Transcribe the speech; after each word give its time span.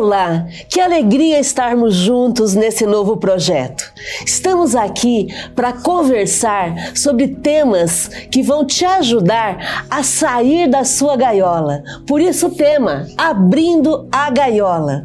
Olá, 0.00 0.46
que 0.68 0.78
alegria 0.78 1.40
estarmos 1.40 1.92
juntos 1.92 2.54
nesse 2.54 2.86
novo 2.86 3.16
projeto. 3.16 3.92
Estamos 4.24 4.76
aqui 4.76 5.26
para 5.56 5.72
conversar 5.72 6.96
sobre 6.96 7.26
temas 7.26 8.06
que 8.30 8.40
vão 8.40 8.64
te 8.64 8.84
ajudar 8.84 9.86
a 9.90 10.04
sair 10.04 10.70
da 10.70 10.84
sua 10.84 11.16
gaiola. 11.16 11.82
Por 12.06 12.20
isso, 12.20 12.46
o 12.46 12.50
tema: 12.54 13.08
Abrindo 13.16 14.06
a 14.12 14.30
Gaiola. 14.30 15.04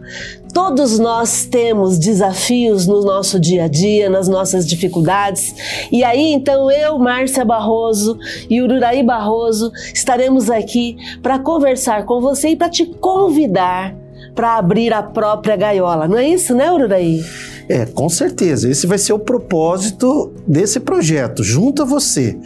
Todos 0.54 1.00
nós 1.00 1.46
temos 1.46 1.98
desafios 1.98 2.86
no 2.86 3.02
nosso 3.04 3.40
dia 3.40 3.64
a 3.64 3.68
dia, 3.68 4.12
nas 4.12 4.28
nossas 4.28 4.68
dificuldades. 4.68 5.56
E 5.92 6.04
aí, 6.04 6.34
então, 6.34 6.70
eu, 6.70 7.00
Márcia 7.00 7.44
Barroso 7.44 8.16
e 8.48 8.62
Ururaí 8.62 9.02
Barroso 9.02 9.72
estaremos 9.92 10.52
aqui 10.52 10.98
para 11.24 11.40
conversar 11.40 12.06
com 12.06 12.22
você 12.22 12.50
e 12.50 12.56
para 12.56 12.70
te 12.70 12.86
convidar 12.86 14.03
para 14.36 14.58
abrir 14.58 14.94
a 14.94 15.04
própria 15.04 15.56
gaiola. 15.56 16.08
Não 16.08 16.18
é 16.18 16.28
isso, 16.28 16.56
né, 16.56 16.72
Ururaí? 16.72 17.24
É, 17.70 17.86
com 17.86 18.10
certeza. 18.10 18.70
Esse 18.70 18.86
vai 18.86 18.98
ser 18.98 19.14
o 19.14 19.20
propósito 19.20 20.34
desse 20.46 20.80
projeto, 20.80 21.44
junto 21.44 21.82
a 21.84 21.86
você. 21.86 22.38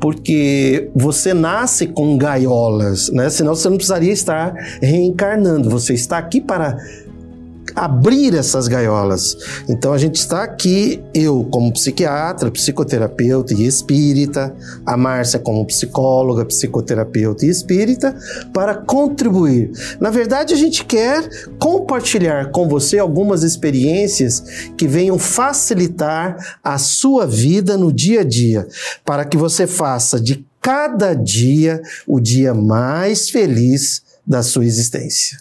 Porque 0.00 0.90
você 0.94 1.32
nasce 1.32 1.86
com 1.86 2.16
gaiolas, 2.18 3.08
né? 3.10 3.30
Senão 3.30 3.54
você 3.54 3.68
não 3.68 3.76
precisaria 3.76 4.12
estar 4.12 4.52
reencarnando. 4.82 5.70
Você 5.70 5.94
está 5.94 6.18
aqui 6.18 6.40
para 6.40 6.76
abrir 7.74 8.34
essas 8.34 8.68
gaiolas. 8.68 9.36
Então 9.68 9.92
a 9.92 9.98
gente 9.98 10.16
está 10.16 10.42
aqui, 10.42 11.02
eu 11.12 11.46
como 11.50 11.72
psiquiatra, 11.72 12.50
psicoterapeuta 12.50 13.54
e 13.54 13.66
espírita, 13.66 14.54
a 14.84 14.96
Márcia 14.96 15.38
como 15.38 15.64
psicóloga, 15.66 16.44
psicoterapeuta 16.44 17.46
e 17.46 17.48
espírita, 17.48 18.16
para 18.52 18.74
contribuir. 18.74 19.70
Na 20.00 20.10
verdade, 20.10 20.54
a 20.54 20.56
gente 20.56 20.84
quer 20.84 21.28
compartilhar 21.58 22.50
com 22.50 22.68
você 22.68 22.98
algumas 22.98 23.42
experiências 23.42 24.42
que 24.76 24.86
venham 24.86 25.18
facilitar 25.18 26.58
a 26.62 26.78
sua 26.78 27.26
vida 27.26 27.76
no 27.76 27.92
dia 27.92 28.20
a 28.20 28.24
dia, 28.24 28.66
para 29.04 29.24
que 29.24 29.36
você 29.36 29.66
faça 29.66 30.20
de 30.20 30.44
cada 30.60 31.12
dia 31.12 31.82
o 32.06 32.18
dia 32.18 32.54
mais 32.54 33.28
feliz 33.28 34.02
da 34.26 34.42
sua 34.42 34.64
existência. 34.64 35.36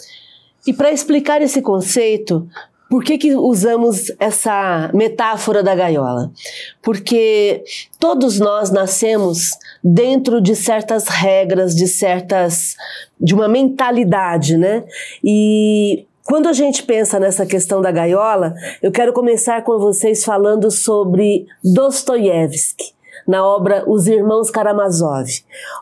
E 0.66 0.74
para 0.74 0.92
explicar 0.92 1.42
esse 1.42 1.62
conceito, 1.62 2.48
por 2.90 3.04
que, 3.04 3.18
que 3.18 3.36
usamos 3.36 4.12
essa 4.20 4.92
metáfora 4.94 5.64
da 5.64 5.74
gaiola? 5.74 6.32
Porque 6.80 7.64
todos 8.00 8.40
nós 8.40 8.70
nascemos 8.70 9.50
dentro 9.84 10.40
de 10.40 10.56
certas 10.56 11.08
regras, 11.08 11.76
de 11.76 11.88
certas. 11.88 12.76
de 13.20 13.34
uma 13.34 13.48
mentalidade, 13.48 14.58
né? 14.58 14.84
E 15.24 16.06
quando 16.26 16.48
a 16.48 16.54
gente 16.54 16.84
pensa 16.84 17.20
nessa 17.20 17.46
questão 17.46 17.82
da 17.82 17.92
gaiola, 17.92 18.54
eu 18.82 18.92
quero 18.92 19.12
começar 19.12 19.64
com 19.64 19.80
vocês 19.80 20.24
falando 20.24 20.70
sobre 20.70 21.48
Dostoiévski, 21.64 22.94
na 23.28 23.46
obra 23.46 23.84
Os 23.88 24.08
Irmãos 24.08 24.52
Karamazov. 24.52 25.28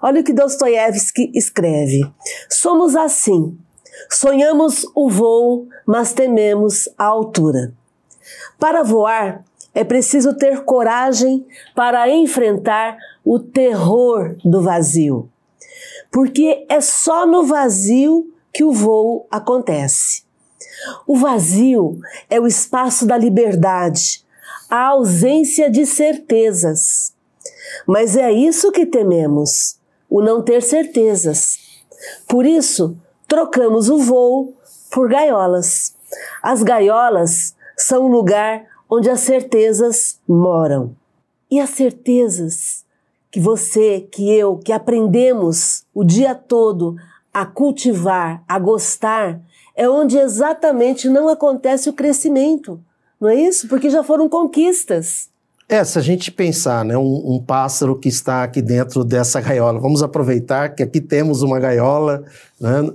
Olha 0.02 0.22
o 0.22 0.24
que 0.24 0.32
Dostoiévski 0.34 1.30
escreve: 1.36 2.10
Somos 2.50 2.96
assim 2.96 3.58
Sonhamos 4.10 4.86
o 4.96 5.10
voo, 5.10 5.68
mas 5.86 6.14
tememos 6.14 6.90
a 6.98 7.06
altura. 7.06 7.74
Para 8.60 8.84
voar, 8.84 9.44
é 9.74 9.84
preciso 9.84 10.36
ter 10.36 10.64
coragem 10.64 11.46
para 11.76 12.10
enfrentar 12.10 12.98
o 13.24 13.40
terror 13.40 14.36
do 14.44 14.62
vazio. 14.62 15.30
Porque 16.12 16.66
é 16.70 16.82
só 16.82 17.26
no 17.26 17.46
vazio 17.46 18.32
que 18.54 18.64
o 18.64 18.72
voo 18.72 19.28
acontece. 19.32 20.24
O 21.08 21.16
vazio 21.16 22.00
é 22.30 22.40
o 22.40 22.48
espaço 22.48 23.06
da 23.06 23.18
liberdade, 23.18 24.26
a 24.70 24.88
ausência 24.88 25.70
de 25.70 25.86
certezas. 25.86 27.14
Mas 27.88 28.18
é 28.18 28.32
isso 28.32 28.72
que 28.72 28.86
tememos, 28.86 29.80
o 30.10 30.22
não 30.22 30.42
ter 30.42 30.62
certezas. 30.62 31.58
Por 32.28 32.46
isso, 32.46 32.98
trocamos 33.32 33.88
o 33.88 33.98
voo 33.98 34.58
por 34.92 35.08
gaiolas. 35.08 35.96
As 36.44 36.62
gaiolas 36.62 37.56
são 37.78 38.04
o 38.04 38.12
lugar 38.12 38.66
onde 38.90 39.10
as 39.10 39.22
certezas 39.22 40.20
moram. 40.28 40.94
E 41.50 41.58
as 41.58 41.70
certezas 41.70 42.84
que 43.32 43.40
você, 43.40 44.02
que 44.02 44.30
eu, 44.30 44.58
que 44.58 44.74
aprendemos 44.74 45.86
o 45.94 46.04
dia 46.04 46.36
todo 46.36 46.98
a 47.34 47.46
cultivar, 47.46 48.44
a 48.46 48.60
gostar, 48.60 49.40
é 49.78 49.90
onde 49.90 50.18
exatamente 50.18 51.08
não 51.08 51.30
acontece 51.30 51.90
o 51.90 51.94
crescimento. 51.94 52.82
Não 53.18 53.30
é 53.30 53.36
isso? 53.36 53.70
Porque 53.70 53.90
já 53.90 54.04
foram 54.04 54.28
conquistas. 54.28 55.30
É, 55.70 55.82
se 55.86 55.98
a 55.98 56.02
gente 56.02 56.30
pensar, 56.34 56.84
né, 56.84 56.98
um, 56.98 57.36
um, 57.36 57.42
pássaro 57.42 57.98
que 57.98 58.10
está 58.10 58.44
aqui 58.44 58.62
dentro 58.62 59.06
dessa 59.06 59.40
gaiola, 59.40 59.80
vamos 59.80 60.04
aproveitar 60.04 60.76
que 60.76 60.84
aqui 60.84 61.00
temos 61.00 61.42
uma 61.42 61.62
gaiola, 61.62 62.26
né, 62.60 62.92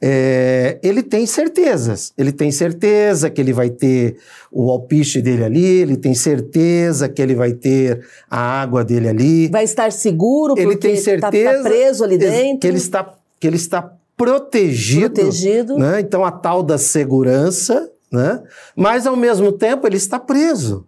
é, 0.00 0.78
ele 0.82 1.02
tem 1.02 1.26
certezas. 1.26 2.12
Ele 2.16 2.32
tem 2.32 2.50
certeza 2.50 3.30
que 3.30 3.40
ele 3.40 3.52
vai 3.52 3.70
ter 3.70 4.16
o 4.50 4.70
alpiche 4.70 5.20
dele 5.20 5.44
ali, 5.44 5.64
ele 5.64 5.96
tem 5.96 6.14
certeza 6.14 7.08
que 7.08 7.20
ele 7.20 7.34
vai 7.34 7.52
ter 7.52 8.06
a 8.30 8.38
água 8.38 8.84
dele 8.84 9.08
ali. 9.08 9.48
Vai 9.48 9.64
estar 9.64 9.90
seguro 9.92 10.54
ele 10.56 10.76
tem 10.76 10.94
tá, 10.94 10.98
tá 10.98 11.30
certeza 11.30 11.62
tá 11.62 11.68
preso 11.68 12.04
ali 12.04 12.18
dentro. 12.18 12.60
Que 12.60 12.66
ele 12.66 12.76
está, 12.76 13.14
que 13.40 13.46
ele 13.46 13.56
está 13.56 13.92
protegido. 14.16 15.14
Protegido. 15.14 15.78
Né? 15.78 16.00
Então, 16.00 16.24
a 16.24 16.30
tal 16.30 16.62
da 16.62 16.78
segurança, 16.78 17.90
né? 18.10 18.42
mas 18.76 19.06
ao 19.06 19.16
mesmo 19.16 19.52
tempo 19.52 19.86
ele 19.86 19.96
está 19.96 20.18
preso. 20.18 20.86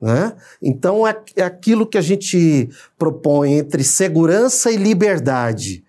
Né? 0.00 0.32
Então, 0.62 1.06
é, 1.06 1.14
é 1.36 1.42
aquilo 1.42 1.86
que 1.86 1.98
a 1.98 2.02
gente 2.02 2.70
propõe 2.98 3.54
entre 3.54 3.84
segurança 3.84 4.70
e 4.70 4.76
liberdade. 4.76 5.84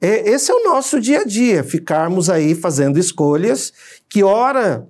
É, 0.00 0.28
esse 0.30 0.50
é 0.50 0.54
o 0.54 0.64
nosso 0.64 1.00
dia 1.00 1.20
a 1.20 1.24
dia, 1.24 1.64
ficarmos 1.64 2.28
aí 2.28 2.54
fazendo 2.54 2.98
escolhas 2.98 3.72
que, 4.08 4.22
ora, 4.22 4.86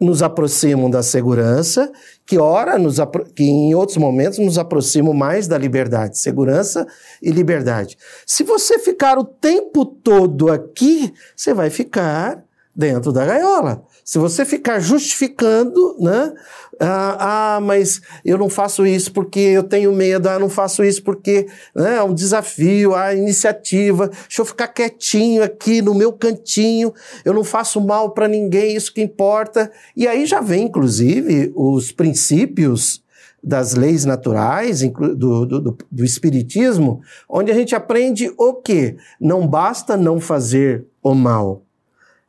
nos 0.00 0.22
aproximam 0.22 0.88
da 0.88 1.02
segurança, 1.02 1.90
que 2.24 2.38
ora 2.38 2.78
nos 2.78 2.96
que 3.34 3.44
em 3.44 3.74
outros 3.74 3.98
momentos 3.98 4.38
nos 4.38 4.56
aproximam 4.56 5.12
mais 5.12 5.46
da 5.46 5.58
liberdade, 5.58 6.18
segurança 6.18 6.86
e 7.20 7.30
liberdade. 7.30 7.98
Se 8.26 8.42
você 8.44 8.78
ficar 8.78 9.18
o 9.18 9.24
tempo 9.24 9.84
todo 9.84 10.50
aqui, 10.50 11.12
você 11.36 11.52
vai 11.52 11.68
ficar 11.68 12.42
dentro 12.74 13.12
da 13.12 13.24
gaiola. 13.24 13.84
Se 14.04 14.18
você 14.18 14.44
ficar 14.44 14.80
justificando, 14.80 15.96
né? 16.00 16.32
Ah, 16.80 17.56
ah, 17.56 17.60
mas 17.60 18.00
eu 18.24 18.36
não 18.36 18.48
faço 18.48 18.86
isso 18.86 19.12
porque 19.12 19.38
eu 19.38 19.62
tenho 19.62 19.92
medo, 19.92 20.28
ah, 20.28 20.38
não 20.38 20.48
faço 20.48 20.82
isso 20.84 21.02
porque 21.02 21.46
né, 21.74 21.96
é 21.96 22.02
um 22.02 22.14
desafio, 22.14 22.94
a 22.94 23.14
iniciativa, 23.14 24.08
deixa 24.08 24.42
eu 24.42 24.44
ficar 24.44 24.68
quietinho 24.68 25.42
aqui 25.42 25.80
no 25.80 25.94
meu 25.94 26.12
cantinho, 26.12 26.92
eu 27.24 27.32
não 27.32 27.44
faço 27.44 27.80
mal 27.80 28.10
para 28.10 28.28
ninguém, 28.28 28.76
isso 28.76 28.92
que 28.92 29.02
importa. 29.02 29.70
E 29.96 30.08
aí 30.08 30.26
já 30.26 30.40
vem, 30.40 30.64
inclusive, 30.64 31.52
os 31.54 31.92
princípios 31.92 33.02
das 33.42 33.74
leis 33.74 34.04
naturais, 34.04 34.80
do, 34.80 35.44
do, 35.44 35.76
do, 35.90 36.04
Espiritismo, 36.04 37.02
onde 37.28 37.50
a 37.50 37.54
gente 37.54 37.74
aprende 37.74 38.32
o 38.38 38.54
quê? 38.54 38.96
Não 39.20 39.46
basta 39.46 39.98
não 39.98 40.18
fazer 40.18 40.86
o 41.02 41.14
mal, 41.14 41.62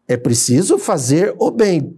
é 0.07 0.17
preciso 0.17 0.77
fazer 0.77 1.33
o 1.39 1.49
bem. 1.49 1.95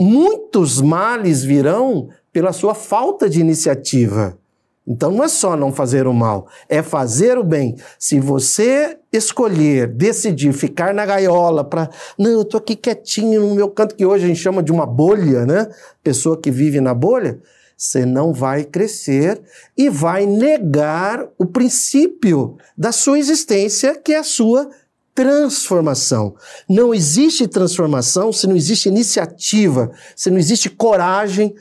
Muitos 0.00 0.80
males 0.80 1.44
virão 1.44 2.08
pela 2.32 2.54
sua 2.54 2.74
falta 2.74 3.28
de 3.28 3.38
iniciativa. 3.38 4.38
Então 4.86 5.10
não 5.10 5.22
é 5.22 5.28
só 5.28 5.54
não 5.54 5.70
fazer 5.70 6.06
o 6.06 6.14
mal, 6.14 6.48
é 6.68 6.82
fazer 6.82 7.36
o 7.36 7.44
bem. 7.44 7.76
Se 7.98 8.18
você 8.18 8.96
escolher, 9.12 9.86
decidir 9.88 10.54
ficar 10.54 10.94
na 10.94 11.04
gaiola 11.04 11.62
para, 11.62 11.90
não, 12.18 12.30
eu 12.30 12.44
tô 12.46 12.56
aqui 12.56 12.74
quietinho 12.74 13.42
no 13.42 13.54
meu 13.54 13.68
canto 13.68 13.94
que 13.94 14.06
hoje 14.06 14.24
a 14.24 14.28
gente 14.28 14.40
chama 14.40 14.62
de 14.62 14.72
uma 14.72 14.86
bolha, 14.86 15.44
né? 15.44 15.68
Pessoa 16.02 16.40
que 16.40 16.50
vive 16.50 16.80
na 16.80 16.94
bolha, 16.94 17.38
você 17.76 18.06
não 18.06 18.32
vai 18.32 18.64
crescer 18.64 19.40
e 19.76 19.90
vai 19.90 20.24
negar 20.24 21.28
o 21.38 21.44
princípio 21.44 22.56
da 22.76 22.90
sua 22.90 23.18
existência, 23.18 23.94
que 23.94 24.14
é 24.14 24.18
a 24.18 24.24
sua 24.24 24.70
transformação. 25.14 26.34
Não 26.68 26.94
existe 26.94 27.46
transformação 27.48 28.32
se 28.32 28.46
não 28.46 28.56
existe 28.56 28.88
iniciativa, 28.88 29.90
se 30.16 30.30
não 30.30 30.38
existe 30.38 30.70
coragem 30.70 31.54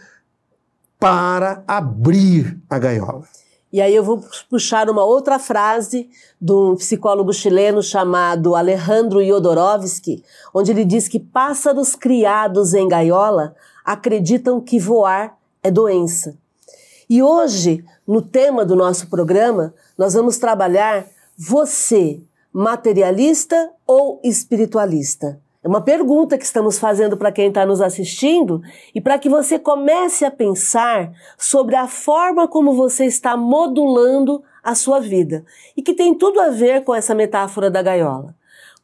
para 0.99 1.63
abrir 1.67 2.59
a 2.69 2.77
gaiola. 2.77 3.23
E 3.71 3.81
aí 3.81 3.95
eu 3.95 4.03
vou 4.03 4.23
puxar 4.49 4.89
uma 4.89 5.03
outra 5.03 5.37
frase 5.37 6.09
de 6.41 6.51
um 6.51 6.75
psicólogo 6.75 7.31
chileno 7.31 7.83
chamado 7.83 8.55
Alejandro 8.55 9.23
Jodorowsky, 9.23 10.23
onde 10.53 10.71
ele 10.71 10.83
diz 10.83 11.07
que 11.07 11.19
pássaros 11.19 11.93
criados 11.93 12.73
em 12.73 12.87
gaiola 12.87 13.55
acreditam 13.85 14.59
que 14.59 14.79
voar 14.79 15.37
é 15.61 15.69
doença. 15.69 16.35
E 17.07 17.21
hoje, 17.21 17.83
no 18.07 18.21
tema 18.21 18.65
do 18.65 18.75
nosso 18.75 19.07
programa, 19.07 19.73
nós 19.97 20.13
vamos 20.15 20.37
trabalhar 20.37 21.05
você 21.37 22.19
materialista 22.53 23.71
ou 23.85 24.19
espiritualista? 24.23 25.39
É 25.61 25.67
uma 25.67 25.81
pergunta 25.81 26.37
que 26.37 26.45
estamos 26.45 26.79
fazendo 26.79 27.17
para 27.17 27.33
quem 27.33 27.49
está 27.49 27.65
nos 27.65 27.81
assistindo 27.81 28.61
e 28.95 29.01
para 29.01 29.19
que 29.19 29.27
você 29.27 29.59
comece 29.59 30.23
a 30.23 30.31
pensar 30.31 31.11
sobre 31.37 31.75
a 31.75 31.85
forma 31.85 32.47
como 32.47 32.73
você 32.73 33.05
está 33.05 33.35
modulando 33.35 34.41
a 34.63 34.73
sua 34.73 35.01
vida 35.01 35.43
e 35.75 35.81
que 35.81 35.93
tem 35.93 36.13
tudo 36.13 36.39
a 36.39 36.49
ver 36.49 36.83
com 36.85 36.95
essa 36.95 37.13
metáfora 37.13 37.69
da 37.69 37.81
gaiola. 37.81 38.33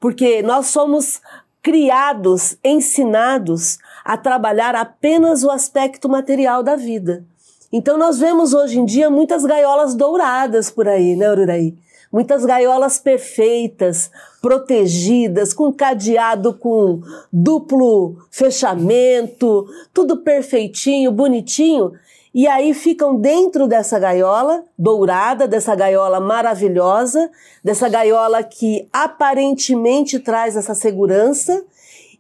Porque 0.02 0.42
nós 0.42 0.68
somos 0.68 1.22
criados, 1.62 2.58
ensinados 2.64 3.78
a 4.04 4.18
trabalhar 4.18 4.76
apenas 4.76 5.44
o 5.44 5.50
aspecto 5.50 6.10
material 6.10 6.62
da 6.62 6.76
vida. 6.76 7.26
Então 7.72 7.98
nós 7.98 8.20
vemos 8.20 8.54
hoje 8.54 8.80
em 8.80 8.86
dia 8.86 9.10
muitas 9.10 9.44
gaiolas 9.44 9.96
douradas 9.96 10.70
por 10.70 10.88
aí, 10.88 11.16
né, 11.16 11.32
Ururaí? 11.32 11.76
Muitas 12.16 12.46
gaiolas 12.46 12.98
perfeitas, 12.98 14.10
protegidas, 14.42 15.54
com 15.54 15.74
cadeado 15.74 16.54
com 16.54 17.02
duplo 17.30 18.26
fechamento, 18.32 19.68
tudo 19.94 20.22
perfeitinho, 20.22 21.12
bonitinho. 21.12 21.92
E 22.34 22.48
aí 22.48 22.74
ficam 22.74 23.18
dentro 23.18 23.68
dessa 23.68 24.00
gaiola 24.00 24.64
dourada, 24.80 25.46
dessa 25.46 25.76
gaiola 25.76 26.22
maravilhosa, 26.22 27.30
dessa 27.62 27.90
gaiola 27.90 28.42
que 28.44 28.88
aparentemente 28.94 30.18
traz 30.18 30.56
essa 30.56 30.74
segurança. 30.74 31.66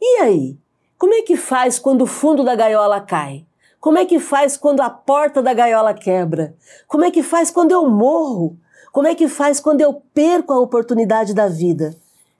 E 0.01 0.19
aí? 0.19 0.57
Como 0.97 1.13
é 1.13 1.21
que 1.21 1.37
faz 1.37 1.79
quando 1.79 2.01
o 2.01 2.05
fundo 2.05 2.43
da 2.43 2.53
gaiola 2.53 2.99
cai? 2.99 3.45
Como 3.79 3.97
é 3.97 4.03
que 4.03 4.19
faz 4.19 4.57
quando 4.57 4.81
a 4.81 4.89
porta 4.89 5.41
da 5.41 5.53
gaiola 5.53 5.93
quebra? 5.93 6.53
Como 6.85 7.05
é 7.05 7.11
que 7.11 7.23
faz 7.23 7.49
quando 7.49 7.71
eu 7.71 7.89
morro? 7.89 8.57
Como 8.95 9.09
é 9.09 9.13
que 9.13 9.27
faz 9.27 9.59
quando 9.59 9.81
eu 9.81 10.01
perco 10.13 10.53
a 10.53 10.59
oportunidade 10.61 11.33
da 11.33 11.49
vida? 11.49 11.93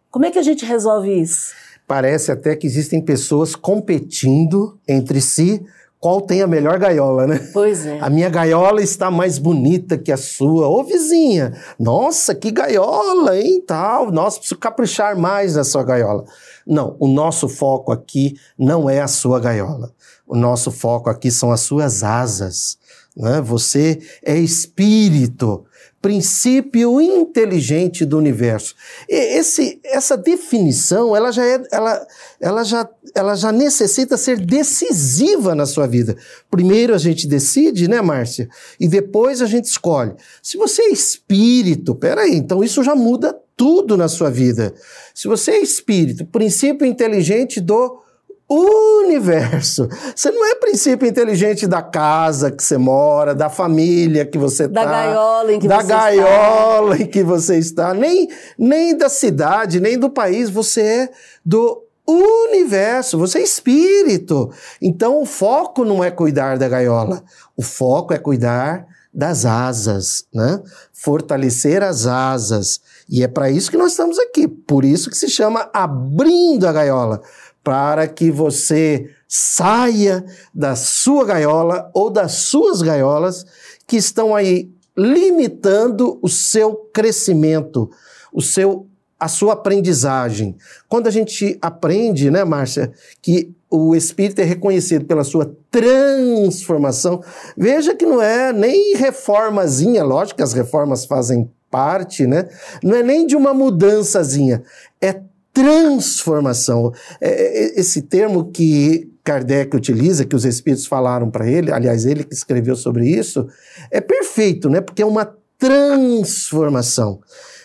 Como 0.10 0.26
é 0.26 0.32
que 0.32 0.40
a 0.40 0.42
gente 0.42 0.64
resolve 0.64 1.12
isso? 1.12 1.54
Parece 1.86 2.32
até 2.32 2.56
que 2.56 2.66
existem 2.66 3.02
pessoas 3.02 3.58
competindo 3.58 4.80
entre 4.88 5.20
si 5.20 5.62
qual 6.00 6.22
tem 6.22 6.42
a 6.42 6.48
melhor 6.48 6.80
gaiola, 6.80 7.28
né? 7.28 7.40
Pois 7.52 7.86
é. 7.86 8.00
A 8.00 8.10
minha 8.10 8.30
gaiola 8.30 8.82
está 8.82 9.12
mais 9.12 9.38
bonita 9.38 9.98
que 9.98 10.14
a 10.14 10.16
sua. 10.16 10.70
Ô 10.70 10.82
vizinha, 10.82 11.62
nossa, 11.78 12.34
que 12.34 12.50
gaiola, 12.52 13.38
hein, 13.38 13.62
tal. 13.68 14.10
Nossa, 14.10 14.38
preciso 14.38 14.58
caprichar 14.58 15.18
mais 15.18 15.56
na 15.56 15.66
sua 15.66 15.84
gaiola. 15.84 16.24
Não, 16.66 16.96
o 17.02 17.08
nosso 17.10 17.50
foco 17.50 17.92
aqui 17.92 18.40
não 18.58 18.90
é 18.90 19.02
a 19.02 19.10
sua 19.10 19.42
gaiola. 19.42 19.92
O 20.26 20.38
nosso 20.38 20.72
foco 20.72 21.10
aqui 21.10 21.30
são 21.30 21.52
as 21.52 21.60
suas 21.60 22.02
asas. 22.02 22.78
Né? 23.14 23.42
Você 23.42 24.00
é 24.24 24.38
espírito, 24.38 25.66
princípio 26.06 27.02
inteligente 27.02 28.06
do 28.06 28.16
universo. 28.16 28.76
E 29.10 29.16
esse, 29.40 29.80
essa 29.84 30.16
definição, 30.16 31.16
ela 31.16 31.32
já, 31.32 31.44
é, 31.44 31.64
ela, 31.72 32.08
ela, 32.40 32.64
já, 32.64 32.88
ela 33.16 33.34
já 33.34 33.52
necessita 33.52 34.16
ser 34.16 34.40
decisiva 34.40 35.56
na 35.56 35.66
sua 35.66 35.88
vida. 35.88 36.16
Primeiro 36.48 36.94
a 36.94 37.00
gente 37.00 37.26
decide, 37.26 37.88
né, 37.88 38.04
Márcia? 38.04 38.48
E 38.80 38.88
depois 38.88 39.42
a 39.42 39.48
gente 39.48 39.66
escolhe. 39.66 40.14
Se 40.44 40.58
você 40.58 40.84
é 40.84 40.90
espírito, 40.90 41.96
peraí, 41.96 42.36
então 42.36 42.64
isso 42.64 42.84
já 42.84 42.94
muda 42.94 43.36
tudo 43.58 43.98
na 43.98 44.08
sua 44.08 44.30
vida. 44.30 44.76
Se 45.12 45.28
você 45.28 45.54
é 45.54 45.60
espírito, 45.60 46.24
princípio 46.24 46.86
inteligente 46.86 47.60
do 47.60 48.05
universo. 48.50 49.88
Você 50.16 50.30
não 50.32 50.46
é 50.46 50.56
princípio 50.56 51.08
inteligente 51.08 51.66
da 51.66 51.82
casa 51.82 52.52
que 52.52 52.64
você 52.64 52.78
mora, 52.78 53.34
da 53.34 53.50
família 53.50 54.26
que 54.26 54.38
você 54.38 54.68
da 54.68 54.84
tá, 54.84 54.92
gaiola 54.92 55.54
em 55.54 55.60
que 55.60 55.68
da 55.68 55.82
você 55.82 55.88
gaiola 55.88 56.94
está. 56.94 57.04
em 57.04 57.08
que 57.08 57.24
você 57.24 57.58
está, 57.58 57.94
nem 57.94 58.30
nem 58.58 58.96
da 58.96 59.10
cidade, 59.10 59.80
nem 59.80 59.98
do 59.98 60.10
país, 60.10 60.50
você 60.50 60.82
é 60.82 61.10
do 61.44 61.84
universo, 62.08 63.18
você 63.18 63.40
é 63.40 63.44
espírito. 63.44 64.52
Então 64.82 65.22
o 65.22 65.26
foco 65.26 65.84
não 65.84 66.04
é 66.04 66.12
cuidar 66.12 66.58
da 66.58 66.70
gaiola, 66.70 67.24
o 67.58 67.64
foco 67.64 68.14
é 68.14 68.20
cuidar 68.20 68.86
das 69.16 69.46
asas, 69.46 70.26
né? 70.34 70.62
Fortalecer 70.92 71.82
as 71.82 72.06
asas. 72.06 72.82
E 73.10 73.24
é 73.24 73.28
para 73.28 73.50
isso 73.50 73.72
que 73.72 73.78
nós 73.78 73.92
estamos 73.92 74.20
aqui. 74.20 74.46
Por 74.46 74.84
isso 74.84 75.10
que 75.10 75.18
se 75.18 75.30
chama 75.30 75.70
abrindo 75.74 76.68
a 76.68 76.74
gaiola, 76.74 77.22
para 77.66 78.08
que 78.08 78.30
você 78.30 79.10
saia 79.28 80.24
da 80.54 80.76
sua 80.76 81.26
gaiola 81.26 81.90
ou 81.96 82.12
das 82.12 82.34
suas 82.34 82.84
gaiolas 82.84 83.44
que 83.88 83.98
estão 83.98 84.36
aí 84.36 84.72
limitando 84.96 86.20
o 86.22 86.30
seu 86.30 86.76
crescimento, 86.94 87.90
o 88.32 88.40
seu 88.40 88.88
a 89.18 89.30
sua 89.30 89.54
aprendizagem. 89.54 90.58
Quando 90.90 91.08
a 91.08 91.12
gente 91.12 91.58
aprende, 91.62 92.30
né, 92.30 92.44
Márcia, 92.44 92.92
que 93.22 93.56
o 93.72 93.96
espírito 93.96 94.42
é 94.42 94.44
reconhecido 94.44 95.06
pela 95.06 95.24
sua 95.24 95.58
transformação, 95.72 97.24
veja 97.58 97.96
que 97.96 98.06
não 98.06 98.22
é 98.22 98.54
nem 98.54 98.96
reformazinha, 98.96 100.04
lógico 100.04 100.38
que 100.38 100.44
as 100.44 100.54
reformas 100.54 101.06
fazem 101.06 101.50
parte, 101.72 102.28
né? 102.28 102.48
Não 102.84 102.96
é 102.96 103.02
nem 103.02 103.26
de 103.26 103.36
uma 103.36 103.54
mudançazinha, 103.54 104.62
é 105.02 105.22
transformação. 105.56 106.92
É, 107.22 107.30
é, 107.30 107.80
esse 107.80 108.02
termo 108.02 108.52
que 108.52 109.10
Kardec 109.24 109.74
utiliza, 109.76 110.26
que 110.26 110.36
os 110.36 110.44
espíritos 110.44 110.86
falaram 110.86 111.32
para 111.32 111.50
ele, 111.50 111.72
aliás, 111.72 112.06
ele 112.06 112.26
que 112.26 112.34
escreveu 112.34 112.76
sobre 112.76 113.08
isso, 113.08 113.48
é 113.90 114.02
perfeito, 114.02 114.70
né? 114.70 114.82
Porque 114.82 115.02
é 115.02 115.06
uma 115.06 115.34
transformação. 115.58 117.22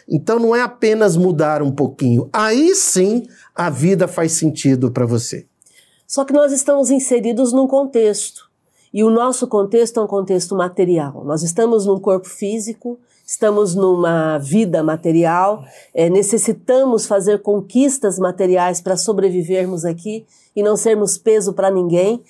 Então 0.08 0.38
não 0.38 0.54
é 0.54 0.62
apenas 0.62 1.16
mudar 1.16 1.62
um 1.62 1.72
pouquinho. 1.72 2.31
Aí 2.32 2.75
sim 2.76 3.26
a 3.54 3.69
vida 3.69 4.06
faz 4.06 4.32
sentido 4.32 4.90
para 4.92 5.04
você. 5.04 5.46
Só 6.06 6.25
que 6.25 6.32
nós 6.32 6.52
estamos 6.52 6.90
inseridos 6.90 7.52
num 7.52 7.66
contexto. 7.66 8.48
E 8.92 9.04
o 9.04 9.10
nosso 9.10 9.46
contexto 9.46 10.00
é 10.00 10.02
um 10.02 10.06
contexto 10.06 10.56
material. 10.56 11.25
Nós 11.25 11.42
estamos 11.42 11.87
num 11.87 12.00
corpo 12.00 12.28
físico, 12.28 12.98
estamos 13.31 13.77
numa 13.77 14.38
vida 14.38 14.82
material, 14.82 15.65
é, 15.94 16.11
necessitamos 16.11 17.06
fazer 17.06 17.41
conquistas 17.43 18.19
materiais 18.19 18.81
para 18.81 18.97
sobrevivermos 18.97 19.85
aqui 19.85 20.26
e 20.54 20.64
não 20.64 20.76
sermos 20.76 21.16
peso 21.16 21.52
para 21.52 21.71
ninguém. 21.71 22.25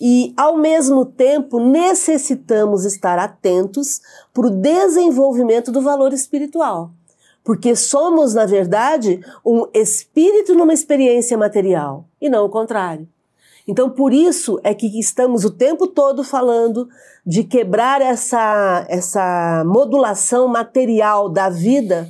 E, 0.00 0.34
ao 0.36 0.56
mesmo 0.56 1.06
tempo, 1.06 1.60
necessitamos 1.60 2.84
estar 2.84 3.16
atentos 3.16 4.00
para 4.34 4.48
o 4.48 4.50
desenvolvimento 4.50 5.70
do 5.70 5.80
valor 5.80 6.12
espiritual. 6.12 6.90
Porque 7.44 7.76
somos, 7.76 8.34
na 8.34 8.44
verdade, 8.44 9.20
um 9.46 9.68
espírito 9.72 10.52
numa 10.54 10.74
experiência 10.74 11.38
material 11.38 12.06
e 12.20 12.28
não 12.28 12.44
o 12.44 12.50
contrário. 12.50 13.06
Então, 13.70 13.88
por 13.88 14.12
isso 14.12 14.58
é 14.64 14.74
que 14.74 14.98
estamos 14.98 15.44
o 15.44 15.50
tempo 15.50 15.86
todo 15.86 16.24
falando 16.24 16.88
de 17.24 17.44
quebrar 17.44 18.02
essa, 18.02 18.84
essa 18.88 19.62
modulação 19.64 20.48
material 20.48 21.28
da 21.28 21.48
vida, 21.48 22.08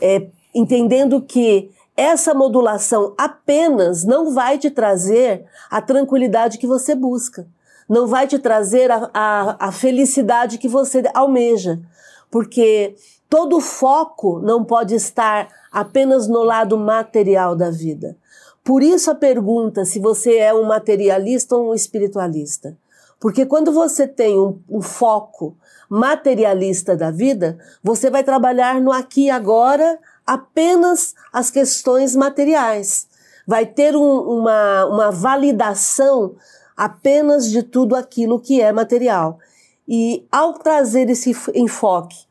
é, 0.00 0.28
entendendo 0.54 1.20
que 1.20 1.68
essa 1.96 2.32
modulação 2.32 3.12
apenas 3.18 4.04
não 4.04 4.32
vai 4.32 4.56
te 4.56 4.70
trazer 4.70 5.46
a 5.68 5.82
tranquilidade 5.82 6.58
que 6.58 6.66
você 6.66 6.94
busca, 6.94 7.44
não 7.88 8.06
vai 8.06 8.28
te 8.28 8.38
trazer 8.38 8.88
a, 8.92 9.10
a, 9.12 9.66
a 9.66 9.72
felicidade 9.72 10.58
que 10.58 10.68
você 10.68 11.02
almeja, 11.12 11.80
porque 12.30 12.94
todo 13.28 13.60
foco 13.60 14.38
não 14.38 14.64
pode 14.64 14.94
estar 14.94 15.48
apenas 15.72 16.28
no 16.28 16.44
lado 16.44 16.78
material 16.78 17.56
da 17.56 17.68
vida. 17.68 18.16
Por 18.64 18.82
isso 18.82 19.10
a 19.10 19.14
pergunta 19.14 19.84
se 19.84 19.98
você 19.98 20.36
é 20.36 20.52
um 20.52 20.64
materialista 20.64 21.56
ou 21.56 21.70
um 21.70 21.74
espiritualista. 21.74 22.76
Porque 23.18 23.44
quando 23.44 23.72
você 23.72 24.06
tem 24.06 24.38
um, 24.38 24.58
um 24.68 24.80
foco 24.80 25.56
materialista 25.88 26.96
da 26.96 27.10
vida, 27.10 27.58
você 27.82 28.08
vai 28.08 28.24
trabalhar 28.24 28.80
no 28.80 28.92
aqui 28.92 29.24
e 29.26 29.30
agora 29.30 29.98
apenas 30.26 31.14
as 31.32 31.50
questões 31.50 32.16
materiais. 32.16 33.06
Vai 33.46 33.66
ter 33.66 33.94
um, 33.96 34.20
uma, 34.20 34.86
uma 34.86 35.10
validação 35.10 36.36
apenas 36.76 37.50
de 37.50 37.62
tudo 37.62 37.94
aquilo 37.94 38.40
que 38.40 38.60
é 38.60 38.72
material. 38.72 39.38
E 39.86 40.24
ao 40.30 40.54
trazer 40.54 41.10
esse 41.10 41.36
enfoque 41.54 42.29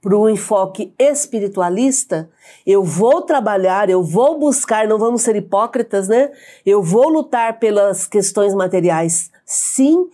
para 0.00 0.16
um 0.16 0.28
enfoque 0.28 0.94
espiritualista, 0.98 2.30
eu 2.66 2.82
vou 2.82 3.22
trabalhar, 3.22 3.90
eu 3.90 4.02
vou 4.02 4.38
buscar, 4.38 4.88
não 4.88 4.98
vamos 4.98 5.22
ser 5.22 5.36
hipócritas, 5.36 6.08
né? 6.08 6.30
Eu 6.64 6.82
vou 6.82 7.08
lutar 7.08 7.58
pelas 7.58 8.06
questões 8.06 8.54
materiais, 8.54 9.30
sim, 9.44 10.08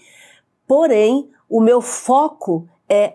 porém, 0.66 1.30
o 1.48 1.60
meu 1.60 1.80
foco 1.80 2.68
é 2.88 3.14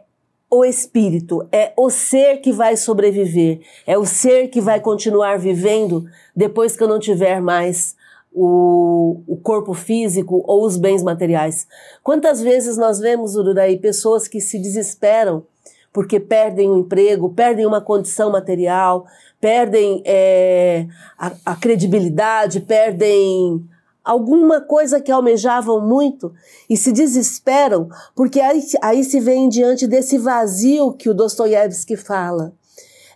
o 0.49 0.65
espírito, 0.65 1.47
é 1.51 1.73
o 1.77 1.89
ser 1.89 2.37
que 2.37 2.51
vai 2.51 2.75
sobreviver, 2.75 3.61
é 3.85 3.97
o 3.97 4.05
ser 4.05 4.47
que 4.49 4.61
vai 4.61 4.79
continuar 4.79 5.39
vivendo 5.39 6.05
depois 6.35 6.75
que 6.75 6.83
eu 6.83 6.87
não 6.87 6.99
tiver 6.99 7.41
mais 7.41 7.95
o, 8.33 9.21
o 9.27 9.37
corpo 9.37 9.73
físico 9.73 10.43
ou 10.45 10.65
os 10.65 10.77
bens 10.77 11.03
materiais. 11.03 11.67
Quantas 12.01 12.41
vezes 12.41 12.77
nós 12.77 12.99
vemos, 12.99 13.35
Ururaí, 13.35 13.77
pessoas 13.77 14.27
que 14.27 14.39
se 14.39 14.57
desesperam 14.59 15.45
porque 15.93 16.19
perdem 16.19 16.69
o 16.69 16.77
emprego, 16.79 17.33
perdem 17.33 17.65
uma 17.65 17.81
condição 17.81 18.31
material, 18.31 19.05
perdem 19.39 20.01
é, 20.05 20.87
a, 21.17 21.31
a 21.45 21.55
credibilidade, 21.55 22.61
perdem 22.61 23.63
alguma 24.03 24.61
coisa 24.61 24.99
que 24.99 25.11
almejavam 25.11 25.79
muito 25.79 26.33
e 26.69 26.75
se 26.75 26.91
desesperam, 26.91 27.89
porque 28.15 28.39
aí, 28.39 28.61
aí 28.81 29.03
se 29.03 29.19
vem 29.19 29.47
diante 29.47 29.85
desse 29.87 30.17
vazio 30.17 30.93
que 30.93 31.09
o 31.09 31.13
Dostoiévski 31.13 31.95
fala. 31.95 32.53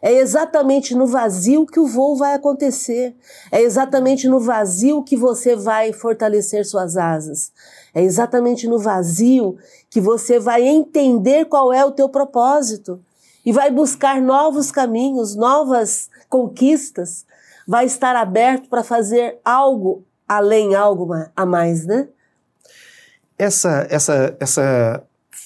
É 0.02 0.14
exatamente 0.14 0.94
no 0.94 1.08
vazio 1.08 1.66
que 1.66 1.80
o 1.80 1.88
voo 1.88 2.16
vai 2.16 2.36
acontecer. 2.36 3.16
É 3.52 3.60
exatamente 3.60 4.28
no 4.28 4.40
vazio 4.40 5.02
que 5.02 5.18
você 5.18 5.56
vai 5.56 5.92
fortalecer 5.92 6.64
suas 6.64 6.96
asas. 6.96 7.52
É 7.96 8.04
exatamente 8.04 8.68
no 8.68 8.78
vazio 8.78 9.58
que 9.90 10.02
você 10.02 10.38
vai 10.38 10.64
entender 10.64 11.46
qual 11.46 11.72
é 11.72 11.86
o 11.86 11.92
teu 11.92 12.10
propósito 12.10 13.00
e 13.46 13.54
vai 13.54 13.72
buscar 13.72 14.22
novos 14.22 14.70
caminhos, 14.70 15.34
novas 15.34 16.10
conquistas. 16.28 17.26
Vai 17.66 17.86
estar 17.86 18.14
aberto 18.14 18.68
para 18.68 18.84
fazer 18.84 19.40
algo 19.46 20.04
além, 20.28 20.76
algo 20.76 21.10
a 21.34 21.46
mais, 21.46 21.86
né? 21.86 22.10
Essa, 23.38 23.88
essa, 23.90 24.36
essa 24.42 25.04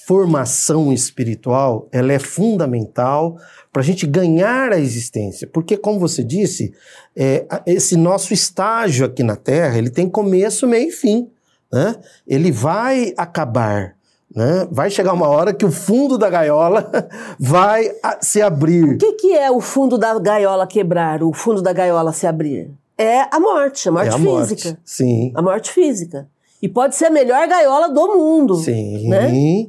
formação 0.07 0.91
espiritual, 0.91 1.87
ela 1.91 2.11
é 2.11 2.17
fundamental 2.17 3.37
para 3.71 3.83
a 3.83 3.85
gente 3.85 4.07
ganhar 4.07 4.73
a 4.73 4.79
existência. 4.79 5.45
Porque, 5.47 5.77
como 5.77 5.99
você 5.99 6.23
disse, 6.23 6.73
é, 7.15 7.45
esse 7.67 7.95
nosso 7.95 8.33
estágio 8.33 9.05
aqui 9.05 9.21
na 9.21 9.35
Terra, 9.35 9.77
ele 9.77 9.91
tem 9.91 10.09
começo, 10.09 10.67
meio 10.67 10.89
e 10.89 10.91
fim. 10.91 11.29
Né? 11.71 11.95
Ele 12.27 12.51
vai 12.51 13.13
acabar. 13.17 13.95
Né? 14.33 14.67
Vai 14.71 14.89
chegar 14.89 15.13
uma 15.13 15.27
hora 15.27 15.53
que 15.53 15.65
o 15.65 15.71
fundo 15.71 16.17
da 16.17 16.29
gaiola 16.29 16.89
vai 17.39 17.91
se 18.21 18.41
abrir. 18.41 18.95
O 18.95 18.97
que, 18.97 19.13
que 19.13 19.35
é 19.35 19.49
o 19.49 19.59
fundo 19.59 19.97
da 19.97 20.17
gaiola 20.19 20.67
quebrar, 20.67 21.23
o 21.23 21.33
fundo 21.33 21.61
da 21.61 21.73
gaiola 21.73 22.13
se 22.13 22.27
abrir? 22.27 22.71
É 22.97 23.21
a 23.33 23.39
morte, 23.39 23.87
a 23.87 23.91
morte 23.91 24.09
é 24.09 24.13
a 24.13 24.17
física. 24.17 24.69
Morte. 24.69 24.77
Sim. 24.83 25.31
A 25.33 25.41
morte 25.41 25.71
física. 25.71 26.27
E 26.61 26.67
pode 26.67 26.95
ser 26.95 27.05
a 27.05 27.09
melhor 27.09 27.47
gaiola 27.47 27.89
do 27.89 28.07
mundo. 28.15 28.55
Sim. 28.55 29.07
Né? 29.07 29.67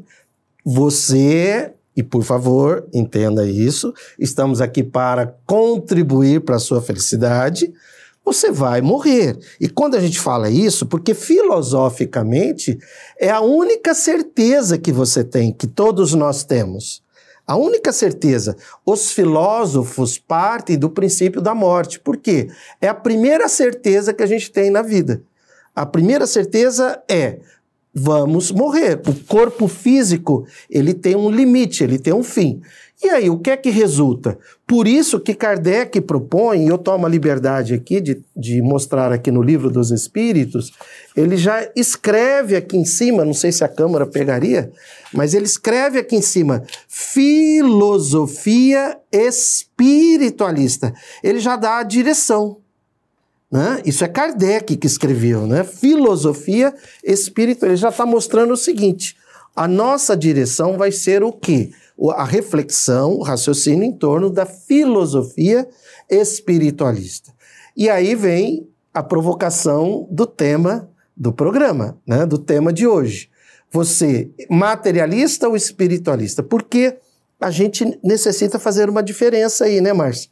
Você 0.64 1.72
e 1.96 2.02
por 2.02 2.22
favor, 2.22 2.86
entenda 2.94 3.44
isso, 3.46 3.92
estamos 4.18 4.60
aqui 4.60 4.82
para 4.82 5.34
contribuir 5.46 6.40
para 6.40 6.56
a 6.56 6.60
sua 6.60 6.80
felicidade. 6.80 7.72
Você 8.24 8.50
vai 8.50 8.80
morrer. 8.80 9.38
E 9.60 9.68
quando 9.68 9.96
a 9.96 10.00
gente 10.00 10.20
fala 10.20 10.50
isso, 10.50 10.86
porque 10.86 11.14
filosoficamente 11.14 12.78
é 13.18 13.30
a 13.30 13.40
única 13.40 13.94
certeza 13.94 14.78
que 14.78 14.92
você 14.92 15.24
tem, 15.24 15.52
que 15.52 15.66
todos 15.66 16.14
nós 16.14 16.44
temos. 16.44 17.02
A 17.46 17.56
única 17.56 17.92
certeza. 17.92 18.56
Os 18.86 19.10
filósofos 19.10 20.18
partem 20.18 20.78
do 20.78 20.88
princípio 20.88 21.40
da 21.40 21.54
morte. 21.54 21.98
Por 21.98 22.16
quê? 22.16 22.48
É 22.80 22.86
a 22.86 22.94
primeira 22.94 23.48
certeza 23.48 24.12
que 24.12 24.22
a 24.22 24.26
gente 24.26 24.52
tem 24.52 24.70
na 24.70 24.82
vida. 24.82 25.22
A 25.74 25.84
primeira 25.84 26.26
certeza 26.26 27.02
é 27.08 27.40
vamos 27.92 28.50
morrer. 28.50 29.00
O 29.06 29.14
corpo 29.24 29.66
físico, 29.66 30.46
ele 30.68 30.94
tem 30.94 31.16
um 31.16 31.30
limite, 31.30 31.82
ele 31.82 31.98
tem 31.98 32.12
um 32.12 32.22
fim. 32.22 32.62
E 33.02 33.08
aí, 33.08 33.30
o 33.30 33.38
que 33.38 33.48
é 33.50 33.56
que 33.56 33.70
resulta? 33.70 34.38
Por 34.66 34.86
isso 34.86 35.18
que 35.18 35.32
Kardec 35.32 36.02
propõe, 36.02 36.66
e 36.66 36.68
eu 36.68 36.76
tomo 36.76 37.06
a 37.06 37.08
liberdade 37.08 37.72
aqui 37.72 37.98
de, 37.98 38.22
de 38.36 38.60
mostrar 38.60 39.10
aqui 39.10 39.30
no 39.30 39.40
livro 39.42 39.70
dos 39.70 39.90
Espíritos, 39.90 40.70
ele 41.16 41.38
já 41.38 41.66
escreve 41.74 42.54
aqui 42.56 42.76
em 42.76 42.84
cima, 42.84 43.24
não 43.24 43.32
sei 43.32 43.52
se 43.52 43.64
a 43.64 43.68
Câmara 43.68 44.04
pegaria, 44.06 44.70
mas 45.14 45.32
ele 45.32 45.46
escreve 45.46 45.98
aqui 45.98 46.14
em 46.14 46.20
cima, 46.20 46.62
filosofia 46.86 48.38
espiritualista. 49.10 50.92
Ele 51.24 51.40
já 51.40 51.56
dá 51.56 51.78
a 51.78 51.82
direção. 51.82 52.58
Né? 53.50 53.80
Isso 53.86 54.04
é 54.04 54.08
Kardec 54.08 54.76
que 54.76 54.86
escreveu, 54.86 55.46
né? 55.46 55.64
Filosofia 55.64 56.72
espiritual. 57.02 57.70
Ele 57.70 57.76
já 57.76 57.88
está 57.88 58.04
mostrando 58.06 58.52
o 58.52 58.56
seguinte: 58.56 59.16
a 59.56 59.66
nossa 59.66 60.16
direção 60.16 60.78
vai 60.78 60.92
ser 60.92 61.24
o 61.24 61.32
quê? 61.32 61.70
A 62.12 62.24
reflexão, 62.24 63.12
o 63.12 63.22
raciocínio 63.22 63.84
em 63.84 63.92
torno 63.92 64.30
da 64.30 64.46
filosofia 64.46 65.68
espiritualista. 66.08 67.32
E 67.76 67.90
aí 67.90 68.14
vem 68.14 68.68
a 68.92 69.02
provocação 69.02 70.08
do 70.10 70.26
tema 70.26 70.90
do 71.16 71.32
programa, 71.32 71.98
né? 72.06 72.24
do 72.24 72.38
tema 72.38 72.72
de 72.72 72.86
hoje. 72.86 73.28
Você, 73.70 74.30
materialista 74.48 75.48
ou 75.48 75.54
espiritualista? 75.54 76.42
Porque 76.42 76.96
a 77.40 77.50
gente 77.50 77.98
necessita 78.02 78.58
fazer 78.58 78.88
uma 78.88 79.02
diferença 79.02 79.64
aí, 79.64 79.80
né, 79.80 79.92
Márcia? 79.92 80.30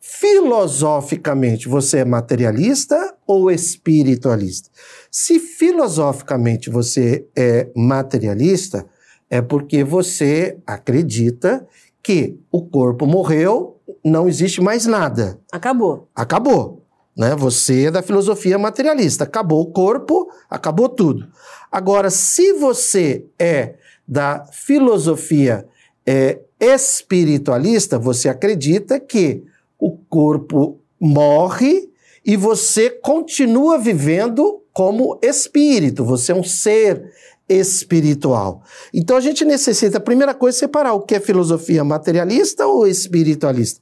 Filosoficamente, 0.00 1.68
você 1.68 1.98
é 1.98 2.04
materialista 2.04 3.14
ou 3.24 3.50
espiritualista? 3.50 4.68
Se 5.10 5.38
filosoficamente 5.38 6.68
você 6.68 7.24
é 7.36 7.68
materialista, 7.76 8.84
é 9.32 9.40
porque 9.40 9.82
você 9.82 10.58
acredita 10.66 11.66
que 12.02 12.38
o 12.50 12.60
corpo 12.60 13.06
morreu, 13.06 13.80
não 14.04 14.28
existe 14.28 14.60
mais 14.60 14.84
nada. 14.84 15.40
Acabou. 15.50 16.06
Acabou. 16.14 16.84
Né? 17.16 17.34
Você 17.36 17.86
é 17.86 17.90
da 17.90 18.02
filosofia 18.02 18.58
materialista. 18.58 19.24
Acabou 19.24 19.62
o 19.62 19.72
corpo, 19.72 20.28
acabou 20.50 20.86
tudo. 20.86 21.26
Agora, 21.70 22.10
se 22.10 22.52
você 22.52 23.24
é 23.38 23.76
da 24.06 24.44
filosofia 24.52 25.66
é, 26.04 26.40
espiritualista, 26.60 27.98
você 27.98 28.28
acredita 28.28 29.00
que 29.00 29.44
o 29.78 29.92
corpo 30.10 30.78
morre 31.00 31.88
e 32.22 32.36
você 32.36 32.90
continua 32.90 33.78
vivendo 33.78 34.60
como 34.74 35.18
espírito, 35.22 36.04
você 36.04 36.32
é 36.32 36.34
um 36.34 36.44
ser 36.44 37.10
espiritual. 37.52 38.62
Então 38.92 39.16
a 39.16 39.20
gente 39.20 39.44
necessita, 39.44 39.98
a 39.98 40.00
primeira 40.00 40.34
coisa, 40.34 40.58
separar 40.58 40.94
o 40.94 41.00
que 41.00 41.14
é 41.14 41.20
filosofia 41.20 41.84
materialista 41.84 42.66
ou 42.66 42.86
espiritualista. 42.86 43.80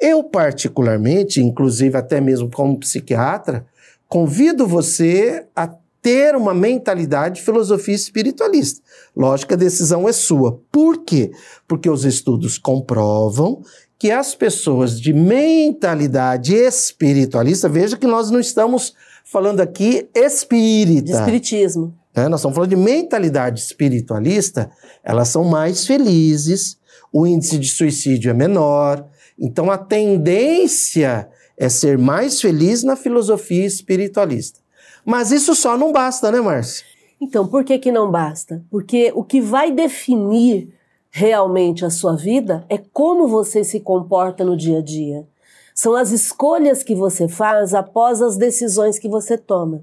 Eu, 0.00 0.22
particularmente, 0.22 1.40
inclusive 1.40 1.96
até 1.96 2.20
mesmo 2.20 2.50
como 2.50 2.78
psiquiatra, 2.78 3.66
convido 4.08 4.66
você 4.66 5.46
a 5.54 5.68
ter 6.00 6.36
uma 6.36 6.54
mentalidade 6.54 7.36
de 7.36 7.42
filosofia 7.42 7.94
espiritualista. 7.94 8.80
Lógico 9.16 9.48
que 9.48 9.54
a 9.54 9.58
decisão 9.58 10.08
é 10.08 10.12
sua. 10.12 10.60
Por 10.70 11.04
quê? 11.04 11.32
Porque 11.66 11.90
os 11.90 12.04
estudos 12.04 12.56
comprovam 12.56 13.62
que 13.98 14.12
as 14.12 14.34
pessoas 14.34 15.00
de 15.00 15.12
mentalidade 15.12 16.54
espiritualista, 16.54 17.68
veja 17.68 17.96
que 17.96 18.06
nós 18.06 18.30
não 18.30 18.38
estamos 18.38 18.94
falando 19.24 19.60
aqui 19.60 20.08
espírita. 20.14 21.02
De 21.02 21.12
espiritismo. 21.12 21.97
Né? 22.14 22.28
Nós 22.28 22.40
estamos 22.40 22.54
falando 22.54 22.70
de 22.70 22.76
mentalidade 22.76 23.60
espiritualista, 23.60 24.70
elas 25.02 25.28
são 25.28 25.44
mais 25.44 25.86
felizes, 25.86 26.78
o 27.12 27.26
índice 27.26 27.58
de 27.58 27.68
suicídio 27.68 28.30
é 28.30 28.34
menor. 28.34 29.06
Então 29.38 29.70
a 29.70 29.78
tendência 29.78 31.28
é 31.56 31.68
ser 31.68 31.98
mais 31.98 32.40
feliz 32.40 32.82
na 32.82 32.96
filosofia 32.96 33.64
espiritualista. 33.64 34.60
Mas 35.04 35.32
isso 35.32 35.54
só 35.54 35.76
não 35.76 35.92
basta, 35.92 36.30
né, 36.30 36.40
Márcia? 36.40 36.84
Então, 37.20 37.46
por 37.48 37.64
que, 37.64 37.78
que 37.78 37.90
não 37.90 38.10
basta? 38.10 38.62
Porque 38.70 39.12
o 39.14 39.24
que 39.24 39.40
vai 39.40 39.72
definir 39.72 40.72
realmente 41.10 41.84
a 41.84 41.90
sua 41.90 42.14
vida 42.14 42.64
é 42.68 42.78
como 42.92 43.26
você 43.26 43.64
se 43.64 43.80
comporta 43.80 44.44
no 44.44 44.56
dia 44.56 44.78
a 44.78 44.82
dia. 44.82 45.26
São 45.74 45.94
as 45.94 46.12
escolhas 46.12 46.82
que 46.82 46.94
você 46.94 47.26
faz 47.26 47.74
após 47.74 48.20
as 48.22 48.36
decisões 48.36 48.98
que 48.98 49.08
você 49.08 49.36
toma. 49.36 49.82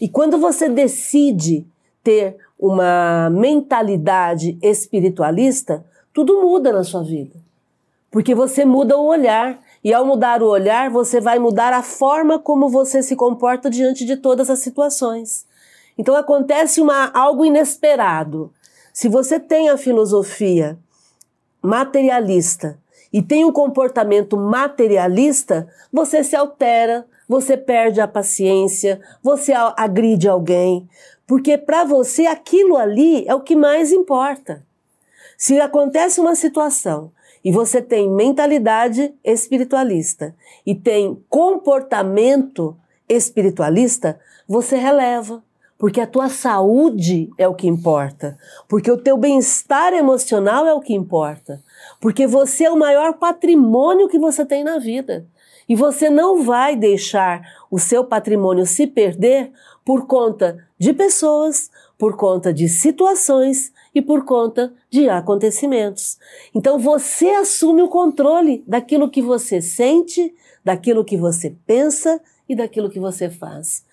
E 0.00 0.08
quando 0.08 0.38
você 0.38 0.68
decide 0.68 1.66
ter 2.02 2.36
uma 2.58 3.30
mentalidade 3.30 4.58
espiritualista, 4.62 5.84
tudo 6.12 6.40
muda 6.40 6.72
na 6.72 6.84
sua 6.84 7.02
vida. 7.02 7.36
Porque 8.10 8.34
você 8.34 8.64
muda 8.64 8.96
o 8.96 9.06
olhar. 9.06 9.60
E 9.84 9.92
ao 9.92 10.04
mudar 10.04 10.42
o 10.42 10.48
olhar, 10.48 10.90
você 10.90 11.20
vai 11.20 11.38
mudar 11.38 11.72
a 11.72 11.82
forma 11.82 12.38
como 12.38 12.68
você 12.68 13.02
se 13.02 13.14
comporta 13.14 13.70
diante 13.70 14.04
de 14.04 14.16
todas 14.16 14.50
as 14.50 14.58
situações. 14.60 15.46
Então 15.98 16.14
acontece 16.16 16.80
uma, 16.80 17.10
algo 17.12 17.44
inesperado. 17.44 18.52
Se 18.92 19.08
você 19.08 19.38
tem 19.38 19.68
a 19.68 19.76
filosofia 19.76 20.78
materialista 21.62 22.78
e 23.12 23.22
tem 23.22 23.44
um 23.44 23.52
comportamento 23.52 24.36
materialista, 24.36 25.68
você 25.92 26.24
se 26.24 26.34
altera, 26.34 27.06
você 27.28 27.56
perde 27.56 28.00
a 28.00 28.08
paciência, 28.08 29.00
você 29.22 29.52
agride 29.52 30.28
alguém, 30.28 30.88
porque 31.26 31.58
para 31.58 31.84
você 31.84 32.26
aquilo 32.26 32.76
ali 32.76 33.26
é 33.26 33.34
o 33.34 33.40
que 33.40 33.56
mais 33.56 33.92
importa. 33.92 34.64
Se 35.36 35.60
acontece 35.60 36.20
uma 36.20 36.34
situação 36.34 37.12
e 37.44 37.50
você 37.50 37.82
tem 37.82 38.10
mentalidade 38.10 39.12
espiritualista 39.22 40.34
e 40.64 40.74
tem 40.74 41.22
comportamento 41.28 42.76
espiritualista, 43.08 44.18
você 44.48 44.76
releva, 44.76 45.42
porque 45.78 46.00
a 46.00 46.06
tua 46.06 46.28
saúde 46.28 47.30
é 47.36 47.46
o 47.46 47.54
que 47.54 47.66
importa, 47.66 48.38
porque 48.66 48.90
o 48.90 48.96
teu 48.96 49.16
bem-estar 49.16 49.92
emocional 49.92 50.66
é 50.66 50.72
o 50.72 50.80
que 50.80 50.94
importa, 50.94 51.62
porque 52.00 52.26
você 52.26 52.64
é 52.64 52.70
o 52.70 52.78
maior 52.78 53.14
patrimônio 53.14 54.08
que 54.08 54.18
você 54.18 54.44
tem 54.44 54.64
na 54.64 54.78
vida. 54.78 55.26
E 55.68 55.74
você 55.74 56.08
não 56.08 56.42
vai 56.42 56.76
deixar 56.76 57.42
o 57.70 57.78
seu 57.78 58.04
patrimônio 58.04 58.64
se 58.66 58.86
perder 58.86 59.52
por 59.84 60.06
conta 60.06 60.64
de 60.78 60.92
pessoas, 60.92 61.70
por 61.98 62.16
conta 62.16 62.52
de 62.52 62.68
situações 62.68 63.72
e 63.94 64.02
por 64.02 64.24
conta 64.24 64.72
de 64.90 65.08
acontecimentos. 65.08 66.18
Então 66.54 66.78
você 66.78 67.30
assume 67.30 67.82
o 67.82 67.88
controle 67.88 68.62
daquilo 68.66 69.10
que 69.10 69.22
você 69.22 69.62
sente, 69.62 70.34
daquilo 70.64 71.04
que 71.04 71.16
você 71.16 71.56
pensa 71.66 72.20
e 72.48 72.54
daquilo 72.54 72.90
que 72.90 73.00
você 73.00 73.30
faz. 73.30 73.84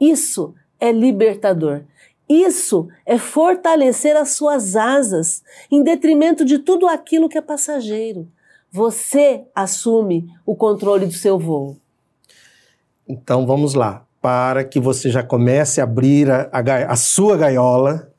Isso 0.00 0.54
é 0.80 0.90
libertador. 0.90 1.82
Isso 2.28 2.88
é 3.04 3.18
fortalecer 3.18 4.16
as 4.16 4.30
suas 4.30 4.76
asas 4.76 5.42
em 5.70 5.82
detrimento 5.82 6.44
de 6.44 6.58
tudo 6.58 6.88
aquilo 6.88 7.28
que 7.28 7.36
é 7.36 7.42
passageiro. 7.42 8.26
Você 8.74 9.44
assume 9.54 10.26
o 10.44 10.56
controle 10.56 11.06
do 11.06 11.12
seu 11.12 11.38
voo. 11.38 11.76
Então 13.08 13.46
vamos 13.46 13.74
lá. 13.74 14.04
Para 14.20 14.64
que 14.64 14.80
você 14.80 15.10
já 15.10 15.22
comece 15.22 15.80
a 15.80 15.84
abrir 15.84 16.28
a, 16.28 16.50
a, 16.50 16.92
a 16.92 16.96
sua 16.96 17.36
gaiola, 17.36 18.10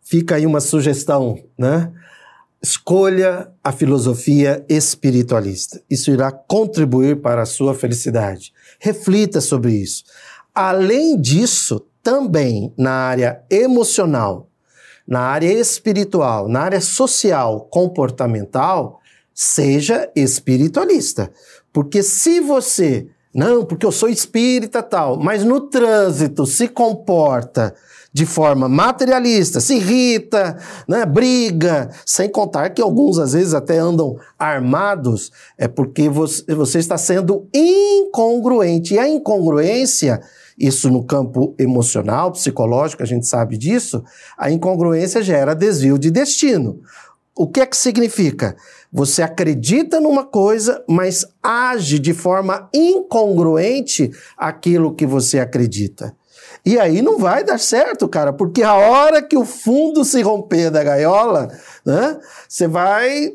fica 0.00 0.36
aí 0.36 0.46
uma 0.46 0.60
sugestão, 0.60 1.42
né? 1.58 1.92
Escolha 2.62 3.50
a 3.64 3.72
filosofia 3.72 4.64
espiritualista. 4.68 5.82
Isso 5.90 6.08
irá 6.12 6.30
contribuir 6.30 7.20
para 7.20 7.42
a 7.42 7.46
sua 7.46 7.74
felicidade. 7.74 8.52
Reflita 8.78 9.40
sobre 9.40 9.72
isso. 9.72 10.04
Além 10.54 11.20
disso, 11.20 11.84
também 12.00 12.72
na 12.78 12.92
área 12.92 13.42
emocional, 13.50 14.46
na 15.04 15.18
área 15.18 15.52
espiritual, 15.52 16.48
na 16.48 16.60
área 16.60 16.80
social, 16.80 17.62
comportamental, 17.62 19.00
seja 19.34 20.08
espiritualista. 20.14 21.30
Porque 21.72 22.02
se 22.02 22.40
você, 22.40 23.08
não, 23.34 23.64
porque 23.64 23.84
eu 23.84 23.92
sou 23.92 24.08
espírita 24.08 24.82
tal, 24.82 25.18
mas 25.18 25.44
no 25.44 25.60
trânsito 25.62 26.46
se 26.46 26.68
comporta 26.68 27.74
de 28.12 28.24
forma 28.24 28.68
materialista, 28.68 29.58
se 29.58 29.74
irrita, 29.74 30.56
né, 30.86 31.04
briga, 31.04 31.90
sem 32.06 32.28
contar 32.28 32.70
que 32.70 32.80
alguns 32.80 33.18
às 33.18 33.32
vezes 33.32 33.52
até 33.52 33.76
andam 33.76 34.16
armados, 34.38 35.32
é 35.58 35.66
porque 35.66 36.08
você, 36.08 36.54
você 36.54 36.78
está 36.78 36.96
sendo 36.96 37.48
incongruente. 37.52 38.94
E 38.94 38.98
a 39.00 39.08
incongruência 39.08 40.22
isso 40.56 40.88
no 40.88 41.02
campo 41.02 41.54
emocional, 41.58 42.30
psicológico, 42.30 43.02
a 43.02 43.06
gente 43.06 43.26
sabe 43.26 43.56
disso, 43.56 44.04
a 44.38 44.50
incongruência 44.52 45.20
gera 45.20 45.54
desvio 45.54 45.98
de 45.98 46.10
destino. 46.10 46.80
O 47.36 47.48
que 47.48 47.60
é 47.60 47.66
que 47.66 47.76
significa? 47.76 48.56
Você 48.92 49.20
acredita 49.20 50.00
numa 50.00 50.24
coisa, 50.24 50.84
mas 50.88 51.26
age 51.42 51.98
de 51.98 52.14
forma 52.14 52.68
incongruente 52.72 54.12
aquilo 54.36 54.94
que 54.94 55.04
você 55.04 55.40
acredita. 55.40 56.14
E 56.64 56.78
aí 56.78 57.02
não 57.02 57.18
vai 57.18 57.42
dar 57.42 57.58
certo, 57.58 58.08
cara, 58.08 58.32
porque 58.32 58.62
a 58.62 58.74
hora 58.74 59.20
que 59.20 59.36
o 59.36 59.44
fundo 59.44 60.04
se 60.04 60.22
romper 60.22 60.70
da 60.70 60.84
gaiola, 60.84 61.48
né, 61.84 62.18
você 62.48 62.68
vai 62.68 63.34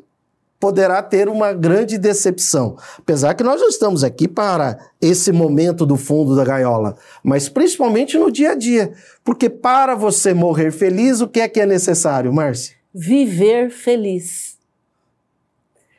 poderá 0.60 1.02
ter 1.02 1.30
uma 1.30 1.54
grande 1.54 1.98
decepção. 1.98 2.76
Apesar 2.98 3.34
que 3.34 3.44
nós 3.44 3.62
não 3.62 3.70
estamos 3.70 4.04
aqui 4.04 4.28
para 4.28 4.78
esse 5.02 5.32
momento 5.32 5.86
do 5.86 5.96
fundo 5.96 6.36
da 6.36 6.44
gaiola, 6.44 6.96
mas 7.24 7.48
principalmente 7.48 8.18
no 8.18 8.30
dia 8.30 8.52
a 8.52 8.56
dia. 8.56 8.92
Porque 9.24 9.50
para 9.50 9.96
você 9.96 10.34
morrer 10.34 10.72
feliz, 10.72 11.22
o 11.22 11.28
que 11.28 11.40
é 11.40 11.48
que 11.48 11.62
é 11.62 11.66
necessário, 11.66 12.34
Márcia? 12.34 12.79
Viver 12.94 13.70
feliz. 13.70 14.58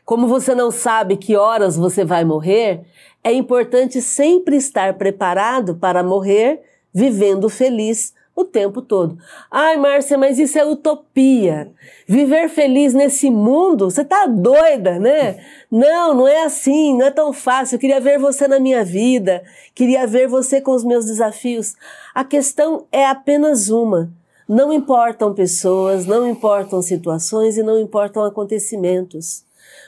Como 0.05 0.26
você 0.26 0.55
não 0.57 0.72
sabe 0.72 1.16
que 1.16 1.37
horas 1.37 1.76
você 1.76 2.05
vai 2.05 2.24
morrer, 2.24 2.81
é 3.22 3.33
importante 3.33 4.03
sempre 4.03 4.57
estar 4.57 4.94
preparado 4.94 5.76
para 5.76 6.03
morrer 6.03 6.62
vivendo 6.92 7.48
feliz 7.48 8.12
o 8.35 8.44
tempo 8.44 8.83
todo. 8.83 9.18
Ai, 9.50 9.76
Márcia, 9.76 10.18
mas 10.18 10.38
isso 10.38 10.59
é 10.59 10.64
utopia. 10.64 11.70
Viver 12.07 12.48
feliz 12.48 12.94
nesse 12.94 13.31
mundo, 13.31 13.90
você 13.90 14.05
tá 14.05 14.26
doida, 14.26 14.98
né? 14.98 15.44
Não, 15.70 16.14
não 16.14 16.26
é 16.26 16.42
assim, 16.44 16.96
não 16.96 17.07
é 17.07 17.11
tão 17.11 17.33
fácil. 17.33 17.76
Eu 17.76 17.81
queria 17.81 18.00
ver 18.00 18.18
você 18.18 18.48
na 18.48 18.59
minha 18.59 18.85
vida, 18.85 19.42
queria 19.74 20.07
ver 20.07 20.26
você 20.26 20.61
com 20.61 20.72
os 20.72 20.85
meus 20.85 21.05
desafios. 21.05 21.76
A 22.14 22.24
questão 22.24 22.87
é 22.90 23.07
apenas 23.07 23.68
uma. 23.68 24.11
Não 24.51 24.73
importam 24.73 25.33
pessoas, 25.33 26.07
não 26.07 26.29
importam 26.29 26.83
situações 26.83 27.57
e 27.57 27.63
não 27.63 27.79
importam 27.79 28.25
acontecimentos. 28.25 29.45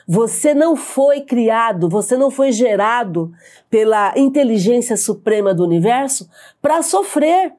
Você 0.07 0.53
não 0.53 0.75
foi 0.75 1.21
criado, 1.21 1.89
você 1.89 2.15
não 2.15 2.31
foi 2.31 2.51
gerado 2.51 3.31
pela 3.69 4.17
inteligência 4.17 4.95
suprema 4.95 5.53
do 5.53 5.63
universo 5.63 6.29
para 6.61 6.81
sofrer 6.81 7.53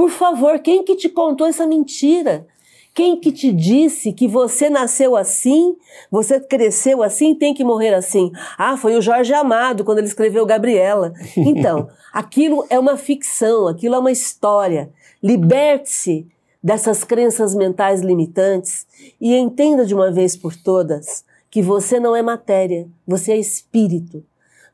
por 0.00 0.08
favor, 0.08 0.58
quem 0.60 0.84
que 0.84 0.96
te 0.96 1.08
contou 1.08 1.46
essa 1.46 1.66
mentira? 1.66 2.46
Quem 2.94 3.16
que 3.16 3.30
te 3.30 3.52
disse 3.52 4.12
que 4.12 4.26
você 4.26 4.70
nasceu 4.70 5.16
assim, 5.16 5.76
você 6.10 6.40
cresceu 6.40 7.02
assim, 7.02 7.34
tem 7.34 7.52
que 7.52 7.62
morrer 7.62 7.94
assim? 7.94 8.32
Ah, 8.56 8.76
foi 8.76 8.96
o 8.96 9.02
Jorge 9.02 9.34
Amado 9.34 9.84
quando 9.84 9.98
ele 9.98 10.06
escreveu 10.06 10.46
Gabriela. 10.46 11.12
Então, 11.36 11.88
aquilo 12.12 12.64
é 12.70 12.78
uma 12.78 12.96
ficção, 12.96 13.68
aquilo 13.68 13.94
é 13.94 13.98
uma 13.98 14.10
história. 14.10 14.90
Liberte-se 15.22 16.26
dessas 16.62 17.04
crenças 17.04 17.54
mentais 17.54 18.00
limitantes 18.00 18.86
e 19.20 19.34
entenda 19.34 19.84
de 19.84 19.94
uma 19.94 20.10
vez 20.10 20.36
por 20.36 20.54
todas 20.54 21.24
que 21.50 21.62
você 21.62 21.98
não 21.98 22.14
é 22.14 22.22
matéria, 22.22 22.88
você 23.06 23.32
é 23.32 23.38
espírito. 23.38 24.24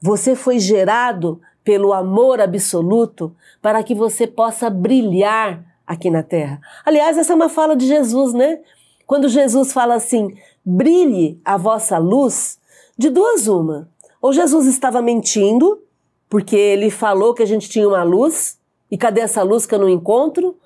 Você 0.00 0.36
foi 0.36 0.58
gerado 0.58 1.40
pelo 1.64 1.92
amor 1.92 2.40
absoluto 2.40 3.34
para 3.62 3.82
que 3.82 3.94
você 3.94 4.26
possa 4.26 4.68
brilhar 4.68 5.64
aqui 5.86 6.10
na 6.10 6.22
terra. 6.22 6.60
Aliás, 6.84 7.16
essa 7.16 7.32
é 7.32 7.36
uma 7.36 7.48
fala 7.48 7.74
de 7.74 7.86
Jesus, 7.86 8.34
né? 8.34 8.60
Quando 9.06 9.28
Jesus 9.28 9.72
fala 9.72 9.94
assim: 9.94 10.36
brilhe 10.64 11.40
a 11.44 11.56
vossa 11.56 11.96
luz, 11.96 12.58
de 12.98 13.08
duas 13.08 13.46
uma. 13.46 13.88
Ou 14.20 14.32
Jesus 14.32 14.66
estava 14.66 15.00
mentindo, 15.00 15.82
porque 16.28 16.56
ele 16.56 16.90
falou 16.90 17.32
que 17.32 17.42
a 17.42 17.46
gente 17.46 17.68
tinha 17.68 17.88
uma 17.88 18.02
luz, 18.02 18.58
e 18.90 18.98
cadê 18.98 19.20
essa 19.20 19.42
luz 19.42 19.64
que 19.64 19.74
eu 19.74 19.78
não 19.78 19.88
encontro? 19.88 20.56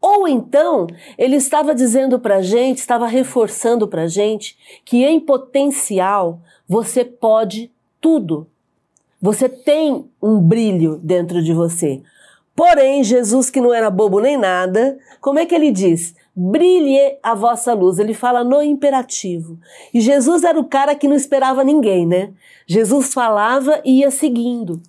Ou 0.00 0.28
então 0.28 0.86
ele 1.16 1.36
estava 1.36 1.74
dizendo 1.74 2.18
para 2.18 2.36
a 2.36 2.42
gente, 2.42 2.78
estava 2.78 3.06
reforçando 3.06 3.88
para 3.88 4.02
a 4.02 4.08
gente 4.08 4.56
que 4.84 5.04
em 5.04 5.18
potencial 5.18 6.40
você 6.68 7.04
pode 7.04 7.72
tudo. 8.00 8.46
Você 9.20 9.48
tem 9.48 10.08
um 10.22 10.40
brilho 10.40 11.00
dentro 11.02 11.42
de 11.42 11.52
você. 11.52 12.00
Porém, 12.54 13.04
Jesus, 13.04 13.50
que 13.50 13.60
não 13.60 13.72
era 13.72 13.90
bobo 13.90 14.20
nem 14.20 14.36
nada, 14.36 14.98
como 15.20 15.38
é 15.38 15.46
que 15.46 15.54
ele 15.54 15.70
diz? 15.70 16.14
Brilhe 16.34 17.16
a 17.22 17.34
vossa 17.34 17.72
luz. 17.72 17.98
Ele 17.98 18.14
fala 18.14 18.44
no 18.44 18.62
imperativo. 18.62 19.58
E 19.92 20.00
Jesus 20.00 20.44
era 20.44 20.58
o 20.58 20.64
cara 20.64 20.94
que 20.94 21.08
não 21.08 21.16
esperava 21.16 21.64
ninguém, 21.64 22.06
né? 22.06 22.32
Jesus 22.66 23.12
falava 23.12 23.80
e 23.84 24.00
ia 24.00 24.10
seguindo. 24.10 24.80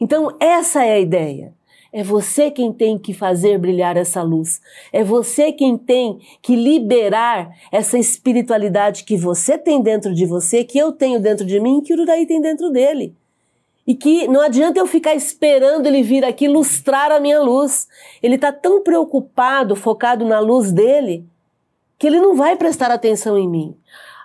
Então, 0.00 0.36
essa 0.40 0.84
é 0.84 0.92
a 0.92 1.00
ideia. 1.00 1.52
É 1.92 2.02
você 2.02 2.50
quem 2.50 2.72
tem 2.72 2.98
que 2.98 3.14
fazer 3.14 3.58
brilhar 3.58 3.96
essa 3.96 4.22
luz. 4.22 4.60
É 4.92 5.02
você 5.02 5.50
quem 5.52 5.78
tem 5.78 6.18
que 6.42 6.54
liberar 6.54 7.50
essa 7.72 7.98
espiritualidade 7.98 9.04
que 9.04 9.16
você 9.16 9.56
tem 9.56 9.80
dentro 9.80 10.14
de 10.14 10.26
você, 10.26 10.64
que 10.64 10.78
eu 10.78 10.92
tenho 10.92 11.18
dentro 11.18 11.46
de 11.46 11.58
mim, 11.58 11.80
que 11.80 11.94
o 11.94 12.00
Uraí 12.00 12.26
tem 12.26 12.40
dentro 12.40 12.70
dele. 12.70 13.14
E 13.86 13.94
que 13.94 14.28
não 14.28 14.42
adianta 14.42 14.78
eu 14.78 14.86
ficar 14.86 15.14
esperando 15.14 15.86
ele 15.86 16.02
vir 16.02 16.22
aqui 16.22 16.46
lustrar 16.46 17.10
a 17.10 17.18
minha 17.18 17.40
luz. 17.40 17.88
Ele 18.22 18.34
está 18.34 18.52
tão 18.52 18.82
preocupado, 18.82 19.74
focado 19.74 20.26
na 20.26 20.38
luz 20.40 20.70
dele, 20.70 21.24
que 21.98 22.06
ele 22.06 22.20
não 22.20 22.36
vai 22.36 22.54
prestar 22.54 22.90
atenção 22.90 23.38
em 23.38 23.48
mim. 23.48 23.74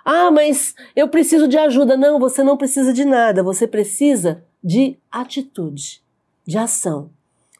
Ah, 0.04 0.30
mas 0.30 0.74
eu 0.94 1.08
preciso 1.08 1.48
de 1.48 1.56
ajuda. 1.56 1.96
Não, 1.96 2.18
você 2.18 2.42
não 2.42 2.58
precisa 2.58 2.92
de 2.92 3.06
nada. 3.06 3.42
Você 3.42 3.66
precisa 3.66 4.44
de 4.62 4.98
atitude, 5.10 6.02
de 6.46 6.58
ação. 6.58 7.08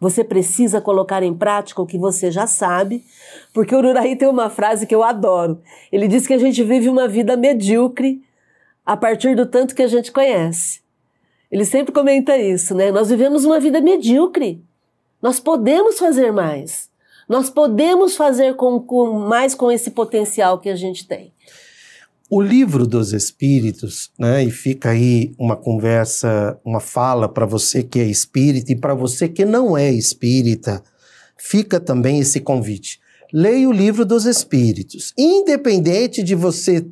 Você 0.05 0.23
precisa 0.23 0.83
colocar 0.83 1.23
em 1.23 1.33
prática 1.33 1.81
o 1.81 1.87
que 1.87 1.97
você 1.97 2.31
já 2.31 2.47
sabe, 2.47 3.03
porque 3.55 3.75
o 3.75 3.79
Ururaí 3.79 4.15
tem 4.15 4.29
uma 4.29 4.51
frase 4.51 4.87
que 4.87 4.95
eu 4.95 5.03
adoro. 5.03 5.63
Ele 5.91 6.07
diz 6.07 6.27
que 6.27 6.35
a 6.35 6.39
gente 6.39 6.63
vive 6.63 6.91
uma 6.91 7.09
vida 7.09 7.39
medíocre 7.39 8.23
a 8.85 8.99
partir 8.99 9.35
do 9.35 9.47
tanto 9.47 9.75
que 9.75 9.83
a 9.83 9.87
gente 9.87 10.13
conhece. 10.13 10.83
Ele 11.51 11.65
sempre 11.65 11.91
comenta 11.91 12.37
isso, 12.37 12.75
né? 12.75 12.93
Nós 12.93 13.09
vivemos 13.09 13.47
uma 13.47 13.59
vida 13.59 13.81
medíocre. 13.81 14.63
Nós 15.23 15.41
podemos 15.41 15.99
fazer 15.99 16.31
mais. 16.31 16.91
Nós 17.27 17.49
podemos 17.49 18.15
fazer 18.15 18.57
com, 18.57 18.79
com, 18.79 19.11
mais 19.21 19.55
com 19.55 19.73
esse 19.73 19.91
potencial 19.93 20.59
que 20.59 20.69
a 20.69 20.77
gente 20.77 21.09
tem. 21.09 21.33
O 22.37 22.43
livro 22.43 22.85
dos 22.85 23.13
Espíritos, 23.13 24.11
né, 24.19 24.43
e 24.43 24.51
fica 24.51 24.91
aí 24.91 25.33
uma 25.39 25.55
conversa, 25.55 26.59
uma 26.65 26.81
fala 26.81 27.29
para 27.29 27.47
você 27.47 27.81
que 27.81 28.01
é 28.01 28.05
espírita 28.07 28.73
e 28.73 28.77
para 28.77 28.93
você 28.93 29.29
que 29.29 29.45
não 29.45 29.79
é 29.79 29.93
espírita, 29.93 30.83
fica 31.37 31.79
também 31.79 32.19
esse 32.19 32.41
convite. 32.41 32.99
Leia 33.33 33.69
o 33.69 33.73
livro 33.73 34.05
dos 34.05 34.25
Espíritos. 34.25 35.15
Independente 35.17 36.25
de 36.25 36.35
você 36.35 36.85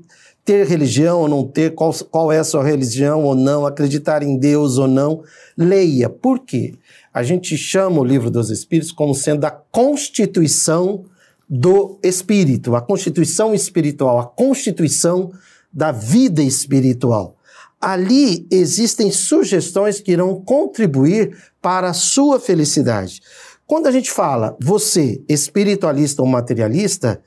ter 0.45 0.65
religião 0.65 1.23
ou 1.23 1.29
não 1.29 1.45
ter, 1.45 1.75
qual, 1.75 1.93
qual 2.09 2.31
é 2.31 2.39
a 2.39 2.45
sua 2.45 2.63
religião 2.63 3.25
ou 3.25 3.35
não, 3.35 3.67
acreditar 3.67 4.23
em 4.23 4.39
Deus 4.39 4.79
ou 4.79 4.87
não, 4.87 5.25
leia. 5.59 6.09
Por 6.09 6.39
quê? 6.39 6.75
A 7.13 7.25
gente 7.25 7.59
chama 7.59 7.99
o 7.99 8.05
livro 8.05 8.31
dos 8.31 8.49
Espíritos 8.49 8.93
como 8.93 9.13
sendo 9.13 9.45
a 9.45 9.51
constituição 9.51 11.05
do 11.49 11.99
espírito, 12.03 12.75
a 12.75 12.81
constituição 12.81 13.55
espiritual, 13.55 14.19
a 14.19 14.27
constituição 14.27 15.33
da 15.73 15.93
vida 15.93 16.43
espiritual. 16.43 17.37
Ali 17.81 18.47
existem 18.51 19.11
sugestões 19.11 20.01
que 20.01 20.13
irão 20.13 20.41
contribuir 20.41 21.37
para 21.61 21.91
a 21.91 21.95
sua 21.95 22.39
felicidade. 22.39 23.21
Quando 23.67 23.87
a 23.87 23.91
gente 23.91 24.11
fala 24.11 24.57
você, 24.61 25.23
espiritualista 25.29 26.23
ou 26.23 26.29
materialista, 26.29 27.23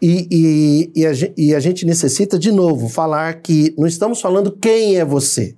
e, 0.00 0.28
e, 0.30 0.92
e, 0.94 1.06
a, 1.06 1.10
e, 1.36 1.54
a, 1.54 1.60
gente 1.60 1.84
necessita, 1.84 2.38
de 2.38 2.52
novo, 2.52 2.88
falar 2.88 3.34
que 3.40 3.74
não 3.76 3.86
estamos 3.86 4.20
falando 4.20 4.52
quem 4.52 4.96
é 4.96 5.04
você. 5.04 5.56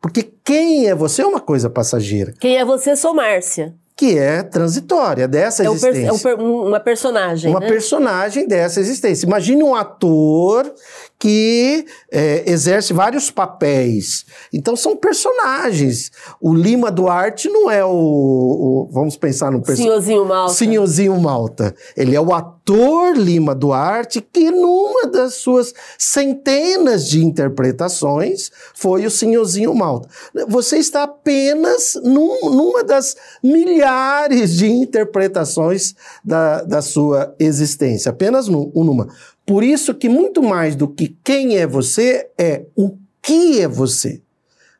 Porque 0.00 0.30
quem 0.44 0.88
é 0.88 0.94
você 0.94 1.22
é 1.22 1.26
uma 1.26 1.40
coisa 1.40 1.70
passageira. 1.70 2.34
Quem 2.38 2.58
é 2.58 2.64
você, 2.64 2.94
sou 2.94 3.14
Márcia 3.14 3.74
que 4.00 4.18
é 4.18 4.42
transitória 4.42 5.28
dessa 5.28 5.62
é 5.62 5.66
existência. 5.66 6.10
Um 6.10 6.18
per, 6.18 6.32
é 6.32 6.42
um, 6.42 6.68
uma 6.68 6.80
personagem. 6.80 7.50
Uma 7.50 7.60
né? 7.60 7.68
personagem 7.68 8.48
dessa 8.48 8.80
existência. 8.80 9.26
Imagine 9.26 9.62
um 9.62 9.74
ator 9.74 10.72
que 11.20 11.84
é, 12.10 12.50
exerce 12.50 12.94
vários 12.94 13.30
papéis. 13.30 14.24
Então 14.50 14.74
são 14.74 14.96
personagens. 14.96 16.10
O 16.40 16.54
Lima 16.54 16.90
Duarte 16.90 17.46
não 17.50 17.70
é 17.70 17.84
o, 17.84 17.90
o 17.90 18.88
vamos 18.90 19.18
pensar 19.18 19.52
no 19.52 19.60
personagem. 19.60 19.84
Senhorzinho 19.84 20.24
Malta. 20.24 20.54
Senhorzinho 20.54 21.20
Malta. 21.20 21.74
Ele 21.94 22.16
é 22.16 22.20
o 22.20 22.32
ator 22.32 23.14
Lima 23.18 23.54
Duarte 23.54 24.22
que 24.22 24.50
numa 24.50 25.06
das 25.08 25.34
suas 25.34 25.74
centenas 25.98 27.06
de 27.06 27.22
interpretações 27.22 28.50
foi 28.74 29.04
o 29.04 29.10
Senhorzinho 29.10 29.74
Malta. 29.74 30.08
Você 30.48 30.78
está 30.78 31.02
apenas 31.02 32.00
num, 32.02 32.48
numa 32.48 32.82
das 32.82 33.14
milhares 33.44 34.56
de 34.56 34.70
interpretações 34.70 35.94
da, 36.24 36.62
da 36.62 36.80
sua 36.80 37.34
existência, 37.38 38.08
apenas 38.08 38.48
numa. 38.48 39.06
Por 39.46 39.64
isso 39.64 39.94
que 39.94 40.08
muito 40.08 40.42
mais 40.42 40.76
do 40.76 40.88
que 40.88 41.16
quem 41.24 41.58
é 41.58 41.66
você 41.66 42.28
é 42.38 42.64
o 42.76 42.96
que 43.20 43.60
é 43.60 43.68
você. 43.68 44.22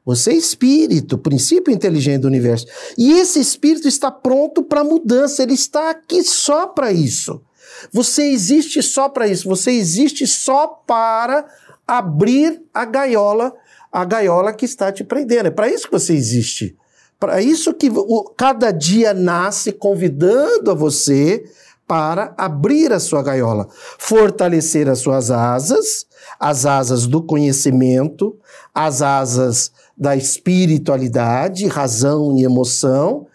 Você 0.04 0.30
é 0.30 0.34
espírito, 0.34 1.18
princípio 1.18 1.72
inteligente 1.72 2.22
do 2.22 2.28
universo. 2.28 2.66
E 2.96 3.12
esse 3.12 3.38
espírito 3.38 3.86
está 3.86 4.10
pronto 4.10 4.62
para 4.62 4.82
mudança, 4.82 5.42
ele 5.42 5.54
está 5.54 5.90
aqui 5.90 6.22
só 6.22 6.66
para 6.66 6.92
isso. 6.92 7.42
Você 7.92 8.22
existe 8.24 8.82
só 8.82 9.08
para 9.08 9.28
isso, 9.28 9.48
você 9.48 9.70
existe 9.70 10.26
só 10.26 10.66
para 10.66 11.46
abrir 11.86 12.62
a 12.72 12.84
gaiola, 12.84 13.52
a 13.92 14.04
gaiola 14.04 14.52
que 14.52 14.64
está 14.64 14.90
te 14.92 15.04
prendendo. 15.04 15.46
É 15.46 15.50
para 15.50 15.68
isso 15.68 15.86
que 15.86 15.92
você 15.92 16.14
existe. 16.14 16.76
Para 17.18 17.42
isso 17.42 17.74
que 17.74 17.90
o, 17.90 18.32
cada 18.36 18.70
dia 18.70 19.12
nasce 19.12 19.72
convidando 19.72 20.70
a 20.70 20.74
você 20.74 21.44
para 21.90 22.32
abrir 22.38 22.92
a 22.92 23.00
sua 23.00 23.20
gaiola, 23.20 23.66
fortalecer 23.98 24.88
as 24.88 25.00
suas 25.00 25.28
asas, 25.28 26.06
as 26.38 26.64
asas 26.64 27.04
do 27.04 27.20
conhecimento, 27.20 28.38
as 28.72 29.02
asas 29.02 29.72
da 29.98 30.14
espiritualidade, 30.14 31.66
razão 31.66 32.38
e 32.38 32.44
emoção, 32.44 33.26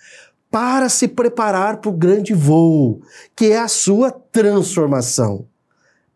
para 0.49 0.87
se 0.87 1.05
preparar 1.05 1.81
para 1.81 1.89
o 1.89 1.97
grande 1.97 2.33
voo, 2.33 3.01
que 3.35 3.47
é 3.47 3.59
a 3.59 3.67
sua 3.67 4.09
transformação. 4.09 5.45